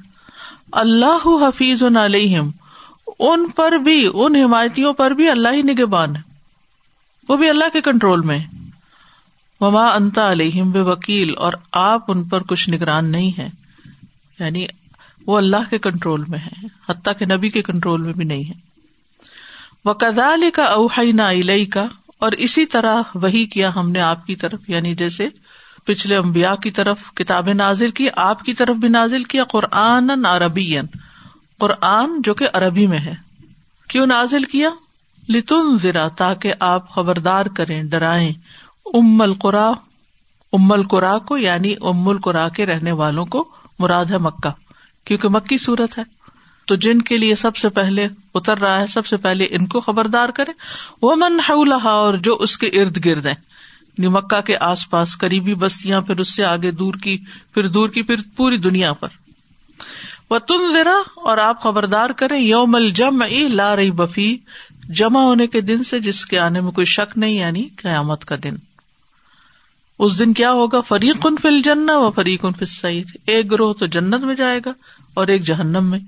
اللہ 0.72 1.28
حفیظ 1.28 1.84
علیہم، 1.84 2.52
ان 3.20 3.50
پر 3.50 3.72
بھی، 3.72 4.10
ان 4.14 4.36
حمایتیوں 4.36 4.94
پر 4.94 5.12
بھی 5.12 5.30
اللہ 5.30 5.50
ہی 5.52 5.62
نگبان 5.62 6.16
ہے۔ 6.16 6.22
وہ 7.28 7.38
بھی 7.38 7.50
اللہ 7.50 7.66
کے 7.74 7.82
کنٹرول 7.82 8.22
میں 8.22 8.40
وما 9.60 9.88
انتا 9.88 10.32
علیہم 10.32 10.72
بے 10.72 10.82
وکیل 10.82 11.34
اور 11.38 11.54
آپ 11.72 12.12
ان 12.12 12.24
پر 12.24 12.44
کچھ 12.44 12.70
نگران 12.70 13.06
نہیں 13.06 13.38
ہے 13.38 13.50
یعنی 14.40 14.66
وہ 15.26 15.38
اللہ 15.38 15.70
کے 15.70 15.78
کنٹرول 15.78 16.24
میں 16.28 16.40
ہے 16.40 16.68
حتیٰ 16.90 17.14
کہ 17.20 17.26
نبی 17.26 17.50
کے 17.50 17.62
کنٹرول 17.62 18.02
میں 18.02 18.14
بھی 18.14 18.26
نہیں 18.26 18.44
ہے 18.44 18.54
وہ 19.86 19.94
کدال 19.94 20.44
کا 20.54 20.64
اوہائی 20.64 21.12
نہ 21.12 21.22
علئی 21.22 21.66
کا 21.66 21.86
اور 22.20 22.32
اسی 22.32 22.66
طرح 22.66 23.02
وہی 23.16 23.46
کیا 23.46 23.72
ہم 23.76 23.92
نے 23.92 24.02
آپ 24.02 24.28
کی 24.28 24.36
طرف 24.36 24.70
یعنی 24.70 24.96
جیسے 24.96 25.30
پچھلے 25.84 26.16
امبیا 26.16 26.56
کی 26.56 26.72
طرف 26.72 27.14
کتابیں 27.14 27.54
نازل 27.54 27.90
کی، 27.90 28.08
آپ 28.16 28.44
کی 28.44 28.54
طرف 28.54 28.76
بھی 28.76 28.88
نازل 28.88 29.24
کیا 29.24 29.44
قرآن 29.44 30.26
عربی 30.26 30.78
قرآن 31.60 32.22
جو 32.24 32.34
کہ 32.34 32.48
عربی 32.54 32.88
میں 32.88 33.00
ہے۔ 33.00 33.14
کیوں 33.88 34.06
نازل 34.06 34.44
کیا؟ 34.44 34.70
لتن 35.30 35.78
ذرا 35.82 36.08
تاکہ 36.08 36.54
آپ 36.60 36.90
خبردار 36.90 37.46
کریں، 37.46 37.84
ڈرائیں۔ 37.84 38.34
ام 38.94 39.22
القرا 39.22 39.72
ام 40.54 40.72
القرا 40.72 41.18
کو 41.18 41.38
یعنی 41.38 41.76
ام 41.82 42.10
القرا 42.10 42.50
کے 42.50 42.66
رہنے 42.66 42.92
والوں 42.92 43.26
کو 43.26 43.48
مراد 43.80 44.06
ہے 44.06 44.18
مکہ، 44.18 44.50
کیونکہ 45.06 45.28
مکی 45.30 45.58
صورت 45.58 45.98
ہے۔ 45.98 46.04
تو 46.68 46.76
جن 46.76 47.02
کے 47.02 47.18
لیے 47.18 47.36
سب 47.36 47.56
سے 47.56 47.70
پہلے 47.70 48.08
اتر 48.36 48.58
رہا 48.58 48.80
ہے، 48.80 48.88
سب 48.88 49.06
سے 49.06 49.18
پہلے 49.18 49.48
ان 49.50 49.68
کو 49.68 49.82
خبردار 49.82 50.30
کرے 50.30 50.52
وہ 51.02 51.16
من 51.16 51.40
حولہا 51.50 51.90
اور 51.90 52.14
جو 52.14 52.38
اس 52.40 52.58
کے 52.58 52.68
ارد 52.68 53.06
گرد 53.06 53.26
ہیں۔ 53.26 53.36
یعنی 53.98 54.08
مکہ 54.08 54.42
کے 54.42 54.58
آس 54.58 54.90
پاس 54.90 55.18
قریبی 55.18 55.54
بستیاں، 55.54 56.02
پھر 56.02 56.20
اس 56.20 56.36
سے 56.36 56.46
آگے 56.46 56.72
دور 56.72 56.94
کی، 56.94 57.18
پھر 57.54 57.68
دور 57.68 57.90
کی، 57.90 58.04
پھر 58.04 58.16
پوری 58.36 58.58
دنیا 58.58 58.94
پر۔ 58.94 59.08
وہ 60.30 60.40
تم 60.40 60.72
ذرا 60.74 61.02
اور 61.16 61.38
آپ 61.38 61.62
خبردار 61.62 62.10
کریں، 62.10 62.40
یوم 62.40 62.76
الجم 62.76 63.24
لا 63.48 63.76
رہی 63.76 63.92
بفی 63.92 64.38
جمع 64.90 65.22
ہونے 65.22 65.48
کے 65.48 65.62
دن 65.62 65.84
سے، 65.84 66.00
جس 66.00 66.26
کے 66.26 66.40
آنے 66.40 66.62
میں 66.62 66.72
کوئی 66.72 66.86
شک 66.86 67.18
نہیں 67.18 67.32
یعنی 67.32 67.68
قیامت 67.76 68.26
کا 68.26 68.36
دن۔ 68.44 68.69
اس 70.00 70.20
دن 70.20 70.34
کیا 70.34 70.52
ہوگا؟ 70.52 70.82
فریق 70.82 71.16
ان 71.24 71.36
فل 71.42 71.62
جن 71.62 71.90
و 71.90 72.12
فریق 72.12 72.46
ان 72.46 72.66
فل 72.66 73.04
ایک 73.26 73.52
گروہ 73.52 73.74
تو 73.74 73.86
جنت 73.86 74.24
میں 74.24 74.36
جائے 74.36 74.60
گا 74.66 74.72
اور 75.14 75.28
ایک 75.28 75.42
جہنم 75.42 75.86
میں۔ 75.86 76.00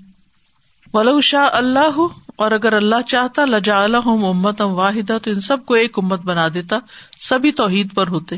ولو 0.94 1.22
شاہ 1.22 1.50
اللہ، 1.52 2.08
اور 2.36 2.52
اگر 2.52 2.74
اللہ 2.74 3.02
چاہتا 3.08 3.46
لجا 3.46 3.84
امت 3.84 4.62
ام 4.62 4.72
واحدہ، 4.72 5.18
تو 5.24 5.32
ان 5.32 5.40
سب 5.40 5.66
کو 5.66 5.74
ایک 5.74 6.00
امت 6.00 6.20
بنا 6.20 6.48
دیتا، 6.54 6.80
سبھی 7.20 7.52
توحید 7.52 7.94
پر 7.94 8.08
ہوتے۔ 8.08 8.36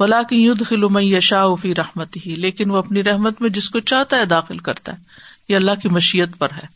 ولا 0.00 0.22
کی 0.22 0.46
یدھ 0.46 0.62
خلوم 0.68 0.98
یشا 0.98 1.54
فی 1.54 1.74
رحمت 1.74 2.16
ہی 2.26 2.34
لیکن 2.34 2.70
وہ 2.70 2.76
اپنی 2.76 3.04
رحمت 3.04 3.40
میں 3.40 3.50
جس 3.50 3.70
کو 3.70 3.80
چاہتا 3.80 4.16
ہے 4.18 4.24
داخل 4.24 4.58
کرتا 4.58 4.92
ہے۔ 4.92 4.98
یہ 5.48 5.56
اللہ 5.56 5.70
کی 5.82 5.88
مشیت 5.88 6.28
پر 6.38 6.48
ہے۔ 6.50 6.66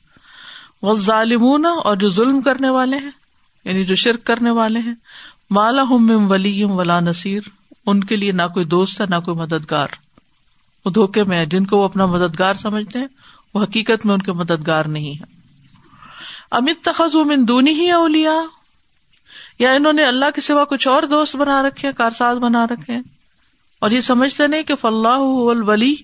وہ 0.82 0.94
ظالمون 0.94 1.66
اور 1.84 1.96
جو 1.96 2.08
ظلم 2.08 2.42
کرنے 2.42 2.68
والے 2.68 2.96
ہیں 2.96 3.10
یعنی 3.64 3.84
جو 3.84 3.94
شرک 3.94 4.24
کرنے 4.24 4.50
والے 4.50 4.78
ہیں 4.78 4.94
مالا 5.50 5.82
ہم 5.82 6.26
ولی 6.30 6.64
ولا 6.64 7.00
نصیر، 7.00 7.42
ان 7.86 8.04
کے 8.04 8.16
لیے 8.16 8.32
نہ 8.32 8.42
کوئی 8.54 8.64
دوست 8.64 9.00
ہے، 9.00 9.06
نہ 9.06 9.14
کوئی 9.24 9.36
مددگار۔ 9.36 9.88
وہ 10.84 10.90
دھوکے 10.90 11.24
میں 11.24 11.38
ہے 11.38 11.44
جن 11.44 11.66
کو 11.66 11.78
وہ 11.78 11.84
اپنا 11.84 12.06
مددگار 12.06 12.54
سمجھتے 12.54 12.98
ہیں، 12.98 13.06
وہ 13.54 13.62
حقیقت 13.62 14.06
میں 14.06 14.14
ان 14.14 14.22
کے 14.22 14.32
مددگار 14.32 14.84
نہیں 14.84 15.14
ہے 15.14 15.24
امت 16.50 16.84
تخذ 16.84 17.14
من 17.14 17.48
دونی 17.48 17.72
ہی 17.72 17.90
اولیا 17.90 18.34
یا 19.58 19.72
انہوں 19.72 19.92
نے 19.92 20.04
اللہ 20.04 20.30
کے 20.34 20.40
سوا 20.40 20.64
کچھ 20.64 20.88
اور 20.88 21.02
دوست 21.02 21.36
بنا 21.36 21.62
رکھے 21.62 21.92
کارساز 21.96 22.38
بنا 22.38 22.66
رکھے 22.66 22.96
اور 23.78 23.90
یہ 23.90 24.00
سمجھتے 24.00 24.46
نہیں 24.46 24.62
کہ 24.62 24.74
فلاح 24.74 25.18
ولی 25.66 25.94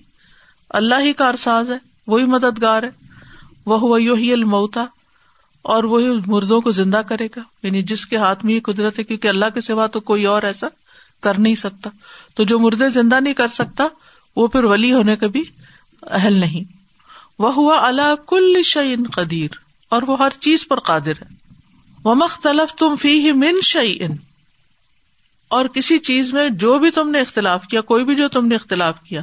اللہ 0.69 0.95
ہی 0.99 1.13
کارساز 1.13 1.71
ہے، 1.71 1.77
وہی 2.07 2.25
مددگار 2.25 2.83
ہے۔ 2.83 2.89
وہ 3.65 3.79
وہی 3.79 4.33
المتا 4.33 4.85
اور 5.63 5.83
وہی 5.83 6.09
مردوں 6.25 6.61
کو 6.61 6.71
زندہ 6.71 7.01
کرے 7.07 7.27
گا۔ 7.35 7.41
یعنی 7.63 7.81
جس 7.81 8.05
کے 8.05 8.17
ہاتھ 8.17 8.45
میں 8.45 8.53
یہ 8.53 8.59
قدرت 8.59 8.99
ہے، 8.99 9.03
کیونکہ 9.03 9.27
اللہ 9.27 9.45
کے 9.53 9.61
سوا 9.61 9.87
تو 9.87 9.99
کوئی 9.99 10.25
اور 10.25 10.43
ایسا 10.43 10.67
کر 11.21 11.39
نہیں 11.39 11.55
سکتا۔ 11.55 11.89
تو 12.35 12.43
جو 12.43 12.59
مردے 12.59 12.89
زندہ 12.89 13.19
نہیں 13.19 13.33
کر 13.33 13.47
سکتا، 13.47 13.83
وہ 14.35 14.47
پھر 14.47 14.63
ولی 14.63 14.93
ہونے 14.93 15.15
کا 15.15 15.27
بھی 15.27 15.43
اہل 16.01 16.33
نہیں۔ 16.33 16.73
وہ 17.39 17.53
ہوا 17.53 17.87
اللہ 17.87 18.15
کل 18.27 18.61
شعین 18.65 19.03
قدیر 19.15 19.49
اور 19.89 20.01
وہ 20.07 20.17
ہر 20.19 20.29
چیز 20.39 20.67
پر 20.67 20.79
قادر 20.79 21.11
ہے۔ 21.21 21.25
وہ 22.03 22.15
مختلف 22.15 22.75
تم 22.75 22.95
فی 22.95 23.31
من 23.31 23.61
شعین 23.63 24.15
اور 25.47 25.65
کسی 25.65 25.99
چیز 25.99 26.33
میں 26.33 26.49
جو 26.49 26.79
بھی 26.79 26.91
تم 26.91 27.09
نے 27.09 27.21
اختلاف 27.21 27.65
کیا، 27.65 27.81
کوئی 27.81 28.05
بھی 28.05 28.15
جو 28.15 28.27
تم 28.27 28.47
نے 28.47 28.55
اختلاف 28.55 29.01
کیا، 29.01 29.21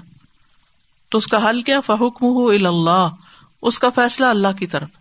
تو 1.08 1.18
اس 1.18 1.26
کا 1.26 1.48
حل 1.48 1.62
کیا؟ 1.62 1.80
فحکم 1.80 2.26
ہو 2.26 2.48
اللہ 2.48 3.08
اس 3.62 3.78
کا 3.78 3.90
فیصلہ 3.90 4.26
اللہ 4.26 4.48
کی 4.58 4.66
طرف۔ 4.66 4.99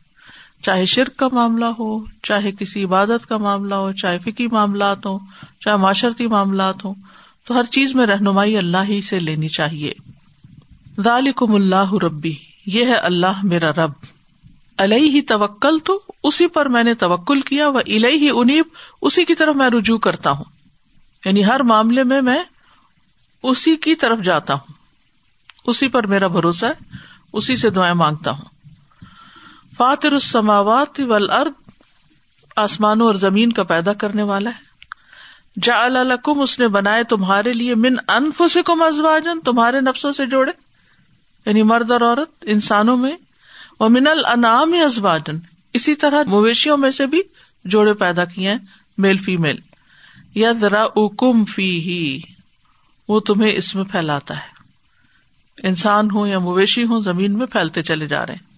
چاہے 0.64 0.86
شرک 0.86 1.18
کا 1.18 1.28
معاملہ 1.28 1.66
ہو، 1.66 2.06
چاہے 2.24 2.52
کسی 2.52 2.84
عبادت 2.84 3.28
کا 3.30 3.38
معاملہ 3.38 3.76
ہو، 3.76 3.92
چاہے 3.92 4.20
فکی 4.20 4.48
معاملات 4.48 5.06
ہو 5.06 5.20
چاہے 5.60 5.78
معاشرتی 5.78 6.28
معاملات 6.28 6.86
ہوں، 6.86 6.96
تو 7.46 7.60
ہر 7.60 7.64
چیز 7.64 7.96
میں 7.96 8.06
رہنمائی 8.06 8.58
اللہ 8.58 8.78
ہی 8.90 9.02
سے 9.02 9.20
لینی 9.20 9.48
چاہیے۔ 9.48 9.94
ذالکم 11.04 11.56
اللہ 11.56 11.94
ربی، 11.94 12.36
یہ 12.66 12.86
ہے 12.86 12.94
اللہ 12.94 13.40
میرا 13.44 13.72
رب۔ 13.72 13.92
علیہ 14.78 15.12
ہی 15.12 15.22
توکل 15.22 15.80
تو 15.80 16.02
اسی 16.24 16.48
پر 16.48 16.66
میں 16.66 16.84
نے 16.84 16.94
توکل 16.94 17.42
کیا 17.42 17.70
وہ 17.70 17.80
الہی 17.80 18.18
ہی 18.18 18.30
انیب، 18.34 18.66
اسی 19.02 19.26
کی 19.26 19.36
طرف 19.36 19.56
میں 19.56 19.70
رجوع 19.70 19.98
کرتا 19.98 20.32
ہوں۔ 20.32 20.44
یعنی 21.26 21.46
ہر 21.46 21.60
معاملے 21.60 22.04
میں 22.04 22.22
میں 22.22 22.44
اسی 23.44 23.76
کی 23.76 23.96
طرف 23.96 24.20
جاتا 24.20 24.54
ہوں۔ 24.54 24.74
اسی 25.66 25.88
پر 25.88 26.08
میرا 26.08 26.28
بھروسہ 26.28 26.66
ہے، 26.66 26.96
اسی 27.34 27.56
سے 27.56 27.70
دعائیں 27.70 27.94
مانگتا 27.94 28.32
ہوں۔ 28.32 28.59
فاتر 29.80 30.12
السماوات 30.12 31.00
والارض 31.00 31.52
آسمانوں 32.56 33.08
اور 33.08 33.16
زمین 33.16 33.52
کا 33.52 33.64
پیدا 33.64 33.94
کرنے 33.94 34.24
والا 34.24 34.50
ہے۔ 34.50 34.66
جا 35.62 35.84
الکم 35.84 36.40
اس 36.40 36.60
نے 36.60 36.68
بنائے 36.68 37.04
تمہارے 37.04 37.54
لیے 37.54 37.76
من 37.76 37.96
انفسکم 38.08 38.82
ازواجن 38.82 39.40
تمہارے 39.40 39.82
نفسوں 39.82 40.12
سے 40.12 40.26
جوڑے۔ 40.26 40.52
یعنی 41.46 41.64
مرد 41.64 41.92
اور 41.92 42.02
عورت، 42.02 42.30
انسانوں 42.42 42.98
میں۔ 42.98 43.12
وہ 43.80 43.90
من 43.90 44.08
الانعام 44.08 44.74
ازواجن 44.86 45.38
اسی 45.74 45.96
طرح 45.96 46.24
مویشیوں 46.28 46.78
میں 46.78 46.92
سے 46.92 47.06
بھی 47.06 47.22
جوڑے 47.66 47.94
پیدا 47.94 48.26
کیے 48.26 48.50
ہیں، 48.50 48.60
میل 48.98 49.18
فیمل 49.18 49.56
یا 50.36 50.52
ذرا 50.52 50.86
اکم 50.96 51.46
فی 51.46 51.80
ہی 51.80 52.20
وہ 53.08 53.20
تمہیں 53.20 53.54
اس 53.56 53.76
میں 53.76 53.84
پھیلاتا 53.84 54.38
ہے۔ 54.38 54.60
انسان 55.68 56.12
ہو 56.12 56.28
یا 56.28 56.40
مویشی 56.40 56.84
ہو 56.84 57.00
زمین 57.00 57.38
میں 57.38 57.46
پھیلتے 57.46 57.82
چلے 57.82 58.08
جا 58.08 58.26
رہے 58.26 58.34
ہیں۔ 58.34 58.49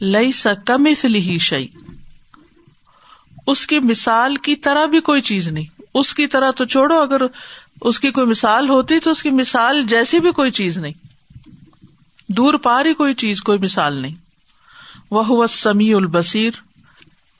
لئی 0.00 0.32
سا 0.32 0.54
کم 0.54 0.84
اس 0.84 1.04
لی 1.04 1.38
شعی 1.38 1.66
اس 3.46 3.66
کی 3.66 3.78
مثال 3.78 4.36
کی 4.36 4.56
طرح 4.56 4.86
بھی 4.86 5.00
کوئی 5.00 5.20
چیز 5.20 5.48
نہیں۔ 5.48 5.80
اس 5.94 6.14
کی 6.14 6.26
طرح 6.26 6.50
تو 6.50 6.64
چھوڑو، 6.64 6.94
اگر 6.94 7.20
اس 7.80 8.00
کی 8.00 8.10
کوئی 8.10 8.26
مثال 8.26 8.68
ہوتی 8.68 9.00
تو 9.00 9.10
اس 9.10 9.22
کی 9.22 9.30
مثال 9.30 9.82
جیسی 9.82 10.20
بھی 10.20 10.32
کوئی 10.32 10.50
چیز 10.50 10.78
نہیں۔ 10.78 10.92
دور 12.28 12.54
پار 12.54 12.86
ہی 12.86 12.94
کوئی 12.94 13.14
چیز، 13.14 13.40
کوئی 13.40 13.58
مثال 13.58 13.96
نہیں۔ 13.96 14.14
وہ 15.10 15.46
سمیع 15.46 15.96
البصیر۔ 15.96 16.50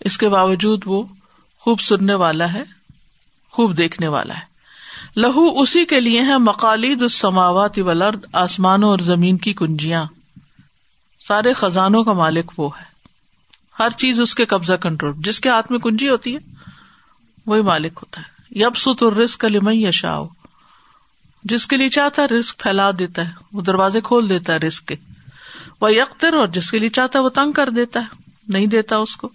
اس 0.01 0.18
کے 0.18 0.29
باوجود 0.29 0.83
وہ 0.87 1.03
خوب 1.59 1.81
سننے 1.81 2.14
والا 2.14 2.53
ہے، 2.53 2.64
خوب 3.51 3.79
دیکھنے 3.79 4.09
والا 4.09 4.35
ہے۔ 4.35 4.49
لہو 5.16 5.61
اسی 5.61 5.85
کے 5.85 6.01
لیے 6.01 6.21
ہے 6.21 6.38
مقالید 6.38 7.03
السماوات 7.03 7.79
والارض، 7.79 8.18
آسمانوں 8.33 8.88
اور 8.88 8.99
زمین 8.99 9.38
کی 9.38 9.53
کنجیاں۔ 9.53 10.05
سارے 11.29 11.53
خزانوں 11.53 12.05
کا 12.05 12.12
مالک 12.12 12.53
وہ 12.59 12.79
ہے۔ 12.79 12.85
ہر 13.79 13.88
چیز 13.91 14.21
اس 14.21 14.35
کے 14.35 14.45
قبضہ 14.45 14.73
کنٹرول، 14.73 15.14
جس 15.19 15.41
کے 15.41 15.49
ہاتھ 15.49 15.73
میں 15.73 15.79
کنجی 15.79 16.09
ہوتی 16.09 16.37
ہے، 16.37 16.41
وہی 17.47 17.62
مالک 17.62 17.93
ہوتا 17.97 18.21
ہے۔ 18.21 18.61
یب 18.61 18.77
ست 18.77 19.03
اور 19.03 19.12
رسک 19.12 19.45
لم 19.45 19.69
یشاؤ 19.69 20.27
جس 21.45 21.67
کے 21.67 21.77
لیے 21.77 21.88
چاہتا 21.88 22.23
ہے 22.23 22.27
رسک 22.27 22.59
پھیلا 22.59 22.91
دیتا 22.99 23.29
ہے، 23.29 23.33
وہ 23.53 23.62
دروازے 23.62 24.01
کھول 24.01 24.29
دیتا 24.29 24.53
ہے 24.53 24.59
رسک 24.59 24.85
کے۔ 24.87 24.95
وہ 25.81 25.95
یکتر 25.95 26.35
اور 26.35 26.49
جس 26.49 26.71
کے 26.71 26.79
لیے 26.79 26.88
چاہتا 26.88 27.19
ہے 27.19 27.25
وہ 27.25 27.29
تنگ 27.29 27.53
کر 27.53 27.71
دیتا 27.71 28.01
ہے، 28.01 28.07
نہیں 28.49 28.67
دیتا 28.67 28.97
اس 28.97 29.17
کو۔ 29.17 29.29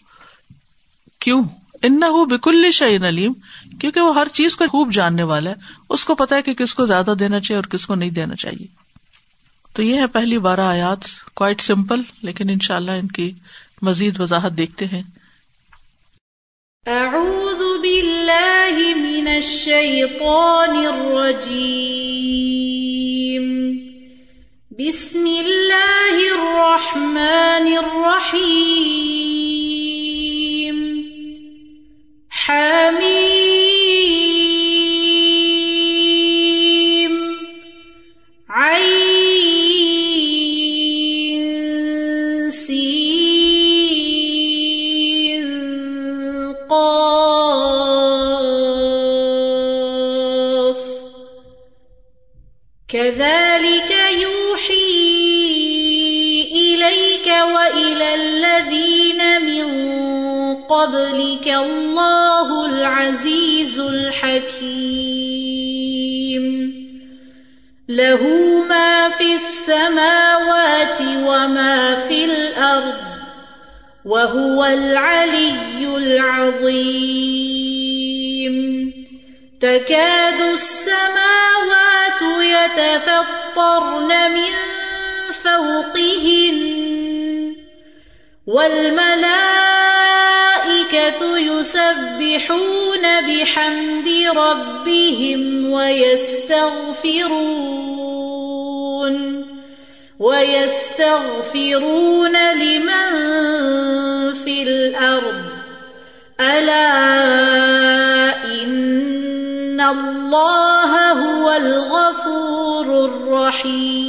کیوں؟ 1.20 1.44
ان 1.84 2.00
بکل 2.30 2.72
شعین 2.72 3.04
علیم، 3.04 3.34
کیونکہ 3.80 4.02
وہ 4.02 4.16
ہر 4.16 4.28
چیز 4.34 4.56
کو 4.56 4.68
خوب 4.68 4.94
جاننے 4.94 5.24
والا 5.24 5.50
ہے۔ 5.50 5.56
اس 5.90 6.06
کو 6.06 6.16
پتا 6.16 6.36
ہے 6.36 6.42
کہ 6.42 6.54
کس 6.54 6.76
کو 6.76 6.86
زیادہ 6.86 7.14
دینا 7.20 7.40
چاہیے 7.40 7.56
اور 7.56 7.64
کس 7.64 7.88
کو 7.88 7.96
نہیں 7.96 8.10
دینا 8.10 8.36
چاہیے۔ 8.36 8.83
تو 9.74 9.82
یہ 9.82 10.02
ہے 10.02 10.08
پہلی 10.08 10.38
بارہ 10.38 10.60
آیات 10.60 11.00
کوائٹ 11.34 11.62
سمپل 11.62 12.02
لیکن 12.22 12.50
ان 12.50 12.60
شاء 12.60 12.76
اللہ 12.76 12.92
ان 12.92 13.08
کی 13.08 13.32
مزید 13.82 14.20
وضاحت 14.20 14.52
دیکھتے 14.58 14.86
ہیں۔ 14.86 15.02
اعوذ 16.88 17.82
باللہ 17.82 18.96
من 18.96 19.28
الشیطان 19.28 20.86
الرجیم۔ 20.86 21.63
وما 71.44 72.08
في 72.08 72.26
الأرض 72.26 72.94
وهو 74.06 74.66
العلي 74.66 75.98
العظيم 75.98 77.34
تكاد 79.62 80.42
السماوات 80.42 82.22
يتفطرن 82.42 84.32
من 84.32 84.54
فوقهن 85.44 86.60
والملائكة 88.48 89.24
يسبحون 91.38 93.02
بحمد 93.28 94.10
ربهم 94.36 95.72
ويستغفرون 95.72 97.44
ويستغفرون 100.20 101.74
لمن 102.54 103.14
في 104.34 104.64
الأرض 104.64 105.44
ألا 106.40 106.86
إن 108.46 109.82
الله 109.82 111.12
هو 111.12 111.52
الغفور 111.52 113.06
الرحيم 113.06 114.04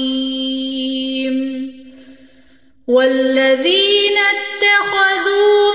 والذين 2.86 4.18
اتخذوا 4.18 5.73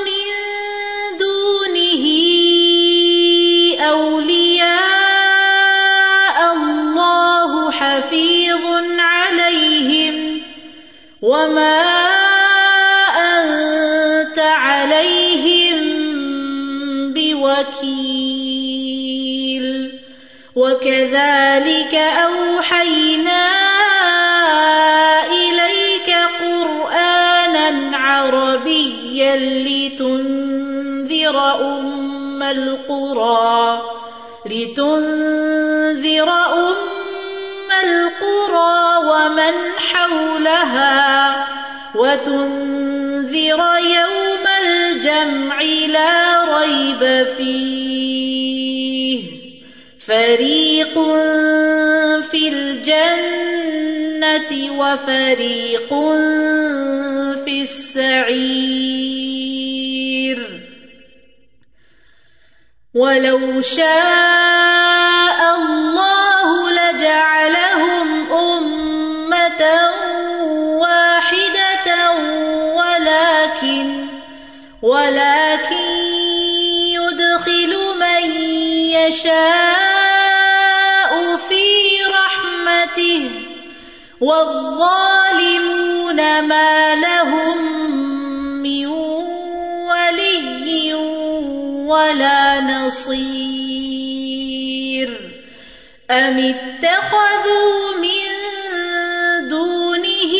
حولها 40.70 41.48
وتنذر 41.96 43.62
يوم 43.80 44.46
الجمع 44.66 45.62
لا 45.88 46.44
ريب 46.58 47.28
فيه 47.38 48.20
فريق 50.00 50.94
في 52.32 52.48
الجنة 52.48 53.72
وفريق 54.80 55.90
في 57.46 57.62
السعير 57.62 58.80
ولو 62.94 63.62
شاء 63.62 65.40
الله 65.56 65.89
والظالمون 84.80 86.42
ما 86.42 86.96
لهم 86.96 87.58
من 88.64 88.86
ولي 89.92 90.94
ولا 91.88 92.62
نصير 92.62 93.20
أم 96.12 96.40
اتخذوا 96.40 97.98
من 98.02 98.30
دونه 99.50 100.34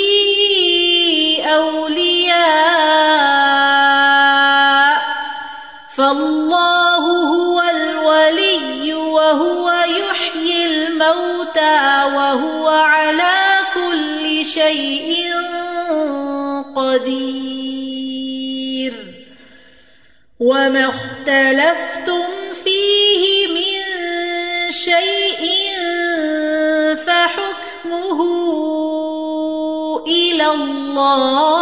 أولياء 1.46 2.70
فالله 5.98 7.04
هو 7.28 7.62
الولي 7.62 8.94
وهو 8.94 9.72
يحيي 9.72 10.66
الموتى 10.66 12.04
وهو 12.16 12.68
على 12.68 12.99
شيء 14.54 15.34
قدير 16.76 18.10
وما 20.40 20.86
اختلفتم 20.90 22.24
فيه 22.64 23.48
من 23.48 23.82
شيء 24.72 25.46
فحكمه 26.96 28.20
إلى 30.08 30.52
الله. 30.52 31.60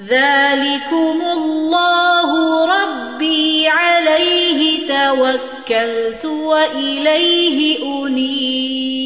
ذلكم 0.00 1.22
الله 1.32 2.30
ربي 2.64 3.68
عليه 3.68 4.88
توكلت 4.88 6.24
وإليه 6.24 7.78
أنيب. 7.84 9.05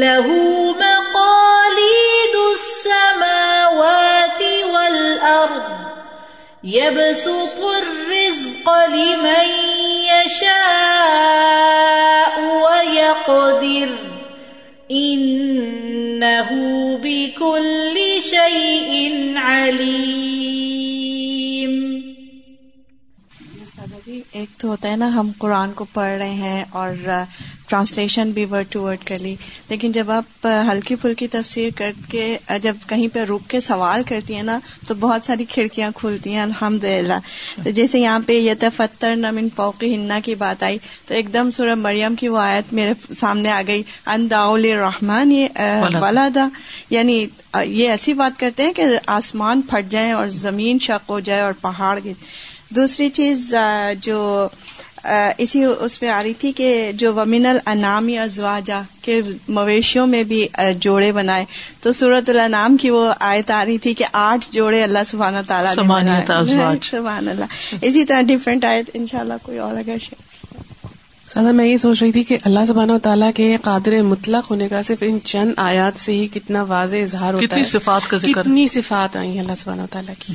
له 0.00 0.26
مقاليد 0.78 2.34
السماوات 2.34 4.42
والأرض، 4.72 5.86
يبسط 6.64 7.60
الرزق 7.60 8.68
لمن 8.68 9.48
يشاء 10.04 12.40
ويقدر، 12.40 13.88
إنه 14.92 16.48
بكل 17.02 18.18
شيء 18.22 19.12
عليم۔ 19.36 22.00
جی، 24.06 24.22
ایک 24.32 24.60
تو 24.60 24.68
ہوتا 24.68 24.90
ہے 24.90 24.96
نا، 24.96 25.06
ہم 25.06 25.30
قرآن 25.38 25.72
کو 25.72 25.86
پڑھ 25.92 26.18
رہے 26.18 26.30
ہیں 26.30 26.64
اور 26.70 26.90
ٹرانسلیشن 27.68 28.30
بھی 28.30 28.44
ورڈ 28.44 28.72
ٹو 28.72 28.82
ورڈ 28.82 29.04
کر 29.04 29.18
لی۔ 29.18 29.34
لیکن 29.68 29.92
جب 29.92 30.10
آپ 30.10 30.46
ہلکی 30.72 30.94
پھلکی 30.94 31.26
تفسیر 31.26 31.70
کر 31.76 31.92
کے 32.10 32.36
جب 32.62 32.76
کہیں 32.88 33.08
پہ 33.14 33.20
رک 33.20 33.50
کے 33.50 33.60
سوال 33.60 34.02
کرتی 34.08 34.34
ہیں 34.34 34.42
نا 34.42 34.58
تو 34.86 34.94
بہت 34.94 35.26
ساری 35.26 35.44
کھڑکیاں 35.44 35.90
کھلتی 35.94 36.32
ہیں 36.34 36.40
الحمد 36.40 36.84
للہ 36.84 37.18
تو 37.64 37.70
جیسے 37.70 37.98
یہاں 37.98 38.18
پہ 38.26 38.32
یہ 38.32 38.54
تفتر 38.60 39.16
نمن 39.16 39.48
پوقی 39.48 39.94
ہننا 39.94 40.20
کی 40.24 40.34
بات 40.34 40.62
آئی 40.62 40.78
تو 41.06 41.14
ایک 41.14 41.32
دم 41.34 41.50
سورہ 41.50 41.74
مریم 41.74 42.14
کی 42.14 42.28
وہ 42.28 42.38
آیت 42.38 42.72
میرے 42.72 42.92
سامنے 43.14 43.50
آ 43.50 43.62
گئی۔ 43.66 43.82
انداول 44.06 44.64
رحمان 44.64 45.32
یہ 45.32 45.46
ولادا 46.02 46.48
یعنی 46.90 47.26
یہ 47.64 47.88
ایسی 47.88 48.12
بات 48.14 48.40
کرتے 48.40 48.62
ہیں 48.62 48.72
کہ 48.72 48.84
آسمان 49.06 49.60
پھٹ 49.62 49.90
جائیں 49.90 50.12
اور 50.12 50.28
زمین 50.28 50.78
شک 50.78 51.10
ہو 51.10 51.20
جائے 51.20 51.40
اور 51.40 51.52
پہاڑ 51.52 51.98
گر 52.04 52.12
دوسری 52.70 53.08
چیز 53.10 53.54
جو 54.00 54.48
اسی 55.38 55.64
اس 55.80 56.00
پہ 56.00 56.08
آ 56.08 56.22
رہی 56.22 56.34
تھی 56.34 56.52
کہ 56.52 56.90
جو 56.94 57.14
ومن 57.14 57.46
الانام 57.46 58.10
ازواجا 58.22 58.80
کے 59.02 59.20
مویشیوں 59.48 60.06
میں 60.06 60.24
بھی 60.24 60.46
جوڑے 60.80 61.12
بنائے۔ 61.12 61.44
تو 61.80 61.92
سورت 61.92 62.30
الانام 62.30 62.76
کی 62.76 62.90
وہ 62.90 63.12
آیت 63.20 63.50
آ 63.50 63.64
رہی 63.64 63.78
تھی 63.78 63.94
کہ 63.94 64.04
آٹھ 64.12 64.46
جوڑے 64.50 64.82
اللہ 64.82 64.98
سبحانہ 65.06 65.38
تعالیٰ 65.46 65.74
سبحان 66.90 67.28
اللہ 67.28 67.44
اسی 67.82 68.04
طرح 68.04 68.20
ڈفرینٹ 68.20 68.64
آیت 68.64 68.90
ان 68.94 69.06
شاء 69.10 69.18
اللہ 69.18 69.34
کوئی 69.42 69.58
اور 69.58 69.74
اگر 69.74 69.96
سادہ 71.28 71.52
میں 71.52 71.66
یہ 71.66 71.76
سوچ 71.76 72.02
رہی 72.02 72.12
تھی 72.12 72.24
کہ 72.24 72.38
اللہ 72.44 72.60
سبحانہ 72.68 72.92
و 72.92 72.98
تعالیٰ 72.98 73.30
کے 73.34 73.56
قادر 73.62 74.02
مطلق 74.02 74.50
ہونے 74.50 74.68
کا 74.68 74.82
صرف 74.82 74.98
ان 75.00 75.18
چند 75.24 75.52
آیات 75.56 76.00
سے 76.00 76.12
ہی 76.12 76.28
کتنا 76.28 76.62
واضح 76.62 76.96
اظہار 76.96 77.34
ہوتا 77.34 77.56
ہے۔ 77.56 77.64
صفات 77.64 78.10
کا 78.10 78.16
ذکر۔ 78.16 78.42
کتنی 78.42 78.66
صفات 78.66 79.16
آئی 79.16 79.38
اللہ 79.38 79.54
سبحانہ 79.56 79.82
و 79.82 79.86
تعالیٰ 79.90 80.14
کی۔ 80.18 80.34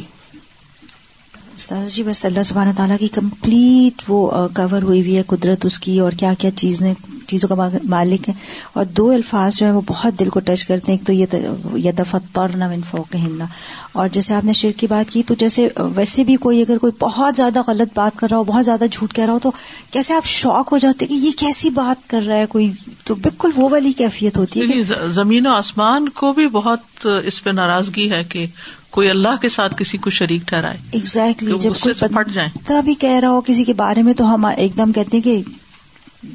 استاد 1.62 1.88
جی 1.88 2.04
بس 2.04 2.26
اللہ 2.26 2.44
سبحانہ 2.44 2.70
تعالیٰ 2.78 2.98
کی 3.00 3.08
کمپلیٹ 3.08 4.02
وہ 4.08 4.48
کور 4.56 4.82
ہوئی 4.82 5.02
ہوئی 5.02 5.18
ہے 5.18 5.22
قدرت، 5.28 5.66
اس 5.66 5.80
کی 5.80 5.98
اور 6.00 6.12
کیا 6.12 6.34
کیا 6.40 6.52
چیز 6.52 6.82
نے 6.82 6.94
چیزوں 7.28 7.50
کا 7.50 7.68
مالک 7.84 8.30
ہے 8.30 8.34
اور 8.74 8.86
دو 8.86 9.10
الفاظ 9.10 9.58
جو 9.58 9.66
ہے 9.66 9.72
وہ 9.72 9.82
بہت 9.88 10.20
دل 10.20 10.30
کو 10.30 10.40
ٹچ 10.40 10.66
کرتے 10.66 10.92
ہیں۔ 10.92 10.98
ایک 10.98 11.32
تو 11.32 11.78
یہ 11.78 11.92
دفعت 11.92 12.38
نہ 12.56 12.66
فوق 12.90 13.16
ہننا 13.16 13.46
اور 13.92 14.08
جیسے 14.08 14.34
آپ 14.34 14.46
نے 14.46 14.54
شیر 14.54 14.72
کی 14.72 14.88
بات 14.88 15.12
کی، 15.12 15.24
تو 15.24 15.34
جیسے 15.40 15.68
ویسے 15.96 16.24
بھی 16.24 16.36
کوئی 16.36 16.62
اگر 16.62 16.78
کوئی 16.78 16.94
بہت 17.00 17.38
زیادہ 17.38 17.62
غلط 17.68 17.96
بات 17.96 18.20
کر 18.20 18.28
رہا 18.30 18.38
ہو، 18.38 18.44
بہت 18.44 18.66
زیادہ 18.66 18.86
جھوٹ 18.92 19.14
کہہ 19.14 19.26
رہا 19.26 19.34
ہو، 19.34 19.40
تو 19.40 19.52
کیسے 19.92 20.14
آپ 20.14 20.26
شوق 20.26 20.72
ہو 20.72 20.78
جاتے 20.78 21.08
کہ 21.08 21.14
یہ 21.14 21.32
کیسی 21.40 21.70
بات 21.70 22.10
کر 22.10 22.22
رہا 22.22 22.36
ہے 22.36 22.46
کوئی؟ 22.46 22.72
تو 23.04 23.16
بالکل 23.16 23.50
وہ 23.56 23.70
والی 23.70 23.94
کیفیت 23.94 24.38
ہوتی 24.38 24.62
ہے 24.62 25.10
زمین 25.12 25.48
و 25.48 25.52
آسمان 25.52 26.10
کو 26.10 26.34
بھی 26.34 26.48
بہت 26.48 27.08
اس 27.24 27.44
پہ 27.44 27.50
ناراضگی 27.50 28.12
ہے 28.12 28.24
کہ 28.24 28.46
کوئی 28.92 29.10
اللہ 29.10 29.36
کے 29.42 29.50
ساتھ 29.50 29.76
کسی 29.78 29.98
کو 29.98 30.10
شریک 30.10 30.48
ٹھہرائے 30.48 30.78
ایگزیکٹلی 30.92 31.58
جب 31.60 31.74
کوئی 31.82 31.94
پھٹ 32.14 32.34
جائیں۔ 32.34 32.50
تبھی 32.66 32.94
کہہ 32.94 33.20
رہا 33.20 33.30
ہو 33.30 33.42
کسی 33.42 33.64
کے 33.64 33.74
بارے 33.74 34.02
میں 34.02 34.14
تو 34.14 34.34
ہم 34.34 34.46
ایک 34.46 34.78
دم 34.78 34.92
کہتے 34.92 35.18
ہیں 35.18 35.24
کہ 35.24 35.42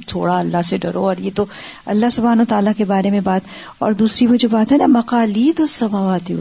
تھوڑا 0.07 0.39
اللہ 0.39 0.63
سے 0.65 0.77
ڈرو 0.77 1.07
اور 1.07 1.17
یہ 1.19 1.31
تو 1.35 1.45
اللہ 1.87 2.07
سبحان 2.11 2.41
و 2.41 2.45
تعالیٰ 2.49 2.73
کے 2.77 2.85
بارے 2.85 3.11
میں 3.11 3.21
بات۔ 3.21 3.41
اور 3.79 3.93
دوسری 3.93 4.27
وہ 4.27 4.37
جو 4.37 4.49
بات 4.49 4.73
ہے 4.73 4.77
نا 4.77 4.87
مکالی 4.89 5.53
تو 5.57 5.67
سماواتی 5.67 6.35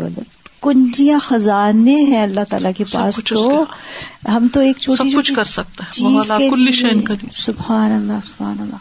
کنجیاں 0.61 1.19
خزانے 1.19 1.95
ہیں 1.95 2.23
اللہ 2.23 2.39
تعالیٰ 2.49 2.71
کے 2.77 2.83
پاس 2.83 3.19
تو 3.29 3.63
ہم 4.27 4.47
تو 4.53 4.59
ایک 4.59 4.77
چھوٹی 4.77 5.11
کچھ 5.11 5.33
کر 5.33 5.45
سکتا 5.45 5.83
سبحان 7.31 7.91
اللہ 7.91 8.19
سبحان 8.23 8.57
اللہ۔ 8.59 8.75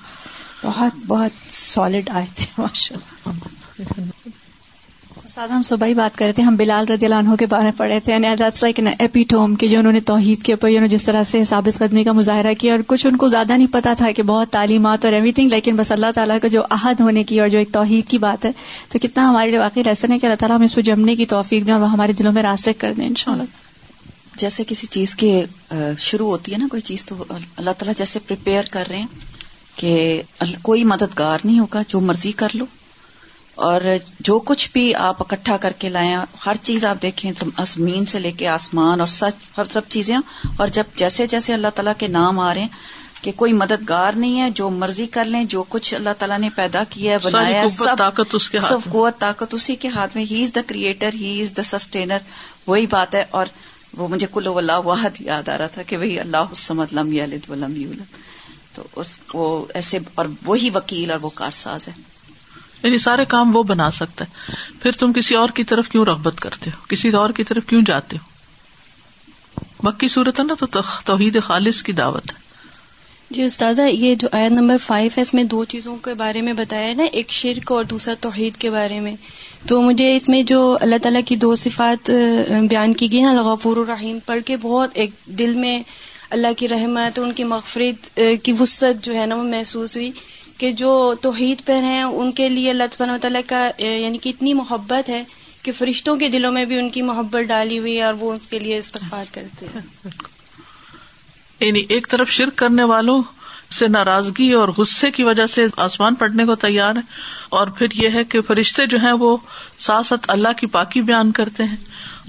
بہت 0.64 0.92
بہت 1.06 1.52
سالڈ 1.52 2.10
آئے 2.10 2.26
تھے 2.34 2.46
ماشاء 2.58 2.96
اللہ 3.26 4.02
سادہ 5.34 5.52
ہم 5.52 5.62
صبح 5.62 5.86
ہی 5.86 5.94
بات 5.94 6.16
کر 6.16 6.24
رہے 6.24 6.32
تھے، 6.32 6.42
ہم 6.42 6.56
بلال 6.56 6.86
رضی 6.88 7.06
اللہ 7.06 7.18
عنہ 7.18 7.34
کے 7.38 7.46
بارے 7.50 7.64
میں 7.64 7.72
پڑھے 7.76 7.98
تھے 8.00 8.12
یعنی 8.12 8.90
ایپیٹوم 8.98 9.54
کے 9.54 9.68
جو 9.68 9.78
انہوں 9.78 9.92
نے 9.92 10.00
توحید 10.10 10.42
کے 10.42 10.52
اوپر 10.52 10.86
جس 10.88 11.04
طرح 11.04 11.24
سے 11.30 11.42
ثابت 11.44 11.78
قدمی 11.78 12.04
کا 12.04 12.12
مظاہرہ 12.12 12.52
کیا، 12.58 12.72
اور 12.74 12.82
کچھ 12.86 13.06
ان 13.06 13.16
کو 13.16 13.28
زیادہ 13.28 13.52
نہیں 13.52 13.72
پتا 13.72 13.92
تھا 13.98 14.10
کہ 14.16 14.22
بہت 14.22 14.50
تعلیمات 14.50 15.04
اور 15.04 15.12
ایوری 15.12 15.32
تھنگ 15.32 15.48
لیکن 15.50 15.76
بس 15.76 15.90
اللہ 15.92 16.12
تعالیٰ 16.14 16.36
کا 16.42 16.48
جو 16.48 16.62
عہد 16.70 17.00
ہونے 17.00 17.24
کی 17.24 17.40
اور 17.40 17.48
جو 17.48 17.58
ایک 17.58 17.72
توحید 17.72 18.08
کی 18.10 18.18
بات 18.18 18.44
ہے، 18.44 18.50
تو 18.88 18.98
کتنا 19.02 19.28
ہمارے 19.30 19.50
لیے 19.50 19.58
واقعی 19.58 19.82
لیسن 19.82 20.12
ہے 20.12 20.18
کہ 20.18 20.26
اللہ 20.26 20.36
تعالیٰ 20.40 20.56
ہم 20.56 20.62
اس 20.62 20.74
پہ 20.74 20.82
جمنے 20.82 21.16
کی 21.16 21.26
توفیق 21.26 21.66
دیں 21.66 21.74
اور 21.74 21.80
وہ 21.80 21.90
ہمارے 21.92 22.12
دلوں 22.12 22.32
میں 22.32 22.42
راسک 22.42 22.80
کر 22.80 22.92
دیں 22.96 23.06
ان 23.06 23.14
شاء 23.16 23.32
اللہ 23.32 24.38
جیسے 24.38 24.64
کسی 24.68 24.86
چیز 24.90 25.16
کے 25.16 25.32
شروع 26.00 26.28
ہوتی 26.28 26.52
ہے 26.52 26.58
نا 26.58 26.66
کوئی 26.70 26.82
چیز، 26.82 27.04
تو 27.04 27.24
اللہ 27.30 27.70
تعالیٰ 27.70 27.94
جیسے 27.98 28.18
پریپیئر 28.26 28.70
کر 28.70 28.84
رہے 28.88 28.98
ہیں 28.98 29.06
کہ 29.76 30.22
کوئی 30.62 30.84
مددگار 30.86 31.38
نہیں 31.44 31.58
ہوگا، 31.58 31.82
جو 31.88 32.00
مرضی 32.02 32.32
کر 32.32 32.54
لو۔ 32.54 32.64
اور 33.54 33.80
جو 34.20 34.38
کچھ 34.38 34.70
بھی 34.72 34.94
آپ 34.94 35.22
اکٹھا 35.22 35.56
کر 35.56 35.72
کے 35.78 35.88
لائیں 35.88 36.16
ہر 36.46 36.54
چیز 36.62 36.84
آپ 36.84 37.02
دیکھیں 37.02 37.32
زمین 37.66 38.06
سے 38.06 38.18
لے 38.18 38.32
کے 38.32 38.48
آسمان 38.48 39.00
اور 39.00 39.08
سچ 39.08 39.58
ہر 39.58 39.64
سب 39.70 39.80
چیزیں۔ 39.88 40.16
اور 40.56 40.68
جب 40.68 40.84
جیسے 40.96 41.26
جیسے 41.26 41.54
اللہ 41.54 41.68
تعالیٰ 41.74 41.92
کے 41.98 42.08
نام 42.08 42.40
آ 42.40 42.54
رہے 42.54 42.60
ہیں 42.60 42.68
کہ 43.22 43.32
کوئی 43.36 43.52
مددگار 43.52 44.12
نہیں 44.16 44.40
ہے 44.40 44.50
جو 44.50 44.70
مرضی 44.70 45.06
کر 45.06 45.24
لیں 45.24 45.44
جو 45.44 45.64
کچھ 45.68 45.94
اللہ 45.94 46.10
تعالیٰ 46.18 46.38
نے 46.38 46.50
پیدا 46.56 46.84
کیا 46.90 47.12
ہے 47.12 47.18
بنایا 47.18 47.68
سب 47.68 47.86
طاقت 47.98 48.34
اس 48.34 48.50
کے 48.50 48.60
سب 48.60 48.78
قوت 48.92 49.18
طاقت 49.18 49.54
اسی 49.54 49.76
کے 49.76 49.88
ہاتھ 49.88 50.16
میں۔ 50.16 50.24
ہی 50.30 50.42
از 50.42 50.54
the 50.54 50.60
creator 50.66 51.10
he 51.14 51.42
is 51.42 51.56
the 51.56 51.62
sustainer 51.62 52.18
وہی 52.66 52.86
بات 52.86 53.14
ہے۔ 53.14 53.24
اور 53.30 53.46
وہ 53.96 54.08
مجھے 54.08 54.26
کل 54.32 54.52
اللہ 54.56 54.72
واحد 54.72 55.20
یاد 55.20 55.48
آ 55.48 55.58
رہا 55.58 55.66
تھا 55.66 55.82
کہ 55.82 55.96
وہی 55.96 56.20
اللہ 56.20 56.72
لم 56.92 57.12
یلد 57.12 57.50
ولم 57.50 57.76
یولد۔ 57.76 58.16
تو 58.74 58.82
اس 58.96 59.18
وہ 59.34 59.66
ایسے 59.74 59.98
اور 60.14 60.26
وہی 60.46 60.70
وکیل 60.74 61.10
اور 61.10 61.20
وہ 61.20 61.30
کارساز 61.34 61.88
ہے 61.88 62.13
یعنی 62.84 62.98
سارے 62.98 63.24
کام 63.24 63.56
وہ 63.56 63.62
بنا 63.62 63.90
سکتا 63.90 64.24
ہے۔ 64.24 64.52
پھر 64.82 64.92
تم 64.92 65.12
کسی 65.12 65.34
اور 65.34 65.48
کی 65.48 65.64
طرف 65.64 65.88
کیوں 65.88 66.04
رغبت 66.04 66.40
کرتے 66.40 66.70
ہو؟ 66.70 66.86
کسی 66.88 67.08
اور 67.08 67.30
کی 67.30 67.44
طرف 67.44 67.66
کیوں 67.66 67.82
جاتے 67.86 68.16
ہو؟ 68.16 68.34
بکی 69.82 70.08
صورت 70.08 70.40
ہے 70.40 70.44
نا 70.44 70.54
تو 70.58 70.80
توحید 71.04 71.42
خالص 71.42 71.82
کی 71.82 71.92
دعوت 71.92 72.32
ہے۔ 72.32 72.44
جی 73.30 73.42
استاذہ، 73.42 73.82
یہ 73.82 74.14
جو 74.14 74.28
آیت 74.32 74.52
نمبر 74.52 74.76
فائیو 74.86 75.10
ہے، 75.16 75.22
اس 75.22 75.34
میں 75.34 75.44
دو 75.44 75.64
چیزوں 75.64 75.96
کے 75.96 76.14
بارے 76.14 76.40
میں 76.40 76.52
بتایا 76.52 76.94
نا، 76.94 77.04
ایک 77.12 77.30
شرک 77.30 77.72
اور 77.72 77.84
دوسرا 77.84 78.14
توحید 78.20 78.56
کے 78.56 78.70
بارے 78.70 79.00
میں۔ 79.00 79.16
تو 79.68 79.82
مجھے 79.82 80.16
اس 80.16 80.28
میں 80.28 80.42
جو 80.42 80.78
اللہ 80.80 80.94
تعالیٰ 81.02 81.20
کی 81.26 81.36
دو 81.36 81.54
صفات 81.54 82.10
بیان 82.70 82.94
کی 82.94 83.12
گئی 83.12 83.20
نا 83.20 83.30
الغفور 83.30 83.76
الرحیم، 83.76 84.18
پڑھ 84.26 84.40
کے 84.46 84.56
بہت 84.56 84.90
ایک 84.94 85.10
دل 85.26 85.54
میں 85.54 85.82
اللہ 86.30 86.52
کی 86.56 86.68
رحمت، 86.68 87.18
ان 87.18 87.32
کی 87.32 87.44
مغفرت 87.44 88.20
کی 88.42 88.52
وسعت 88.60 89.04
جو 89.04 89.14
ہے 89.14 89.26
نا، 89.26 89.34
وہ 89.34 89.42
محسوس 89.42 89.96
ہوئی۔ 89.96 90.10
کہ 90.64 90.72
جو 90.72 91.14
توحید 91.20 91.66
پر 91.66 91.82
ہیں، 91.82 92.02
ان 92.02 92.32
کے 92.32 92.48
لیے 92.48 92.70
اللہ 92.70 92.82
تعالیٰ 92.90 93.16
تعالیٰ 93.20 93.40
کا 93.46 93.70
یعنی 93.78 94.18
کہ 94.18 94.28
اتنی 94.28 94.54
محبت 94.54 95.08
ہے 95.08 95.24
کہ 95.62 95.72
فرشتوں 95.72 96.16
کے 96.16 96.28
دلوں 96.28 96.52
میں 96.52 96.64
بھی 96.64 96.78
ان 96.78 96.90
کی 96.90 97.02
محبت 97.02 97.48
ڈالی 97.48 97.78
ہوئی 97.78 97.96
ہے 97.96 98.02
اور 98.02 98.14
وہ 98.14 98.34
اس 98.34 98.48
کے 98.48 98.58
لیے 98.58 98.78
استغفار 98.78 99.24
کرتے 99.32 99.66
ہیں۔ 99.74 100.08
یعنی 101.60 101.82
ایک 101.88 102.08
طرف 102.08 102.28
شرک 102.28 102.56
کرنے 102.56 102.82
والوں 102.82 103.22
سے 103.70 103.88
ناراضگی 103.88 104.52
اور 104.52 104.68
غصے 104.68 105.10
کی 105.10 105.22
وجہ 105.22 105.46
سے 105.46 105.66
آسمان 105.76 106.14
پڑھنے 106.14 106.44
کو 106.44 106.54
تیار 106.54 106.96
ہے 106.96 107.00
اور 107.48 107.66
پھر 107.66 107.86
یہ 107.92 108.08
ہے 108.14 108.24
کہ 108.24 108.40
فرشتے 108.40 108.86
جو 108.86 108.98
ہیں 108.98 109.12
وہ 109.12 109.36
ساتھ 109.78 110.06
ساتھ 110.06 110.30
اللہ 110.30 110.52
کی 110.56 110.66
پاکی 110.66 111.00
بیان 111.00 111.32
کرتے 111.32 111.62
ہیں 111.62 111.76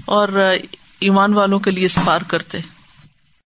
اور 0.04 0.52
ایمان 1.00 1.34
والوں 1.34 1.58
کے 1.58 1.70
لیے 1.70 1.88
سفار 1.88 2.20
کرتے 2.20 2.58
ہیں۔ 2.58 2.75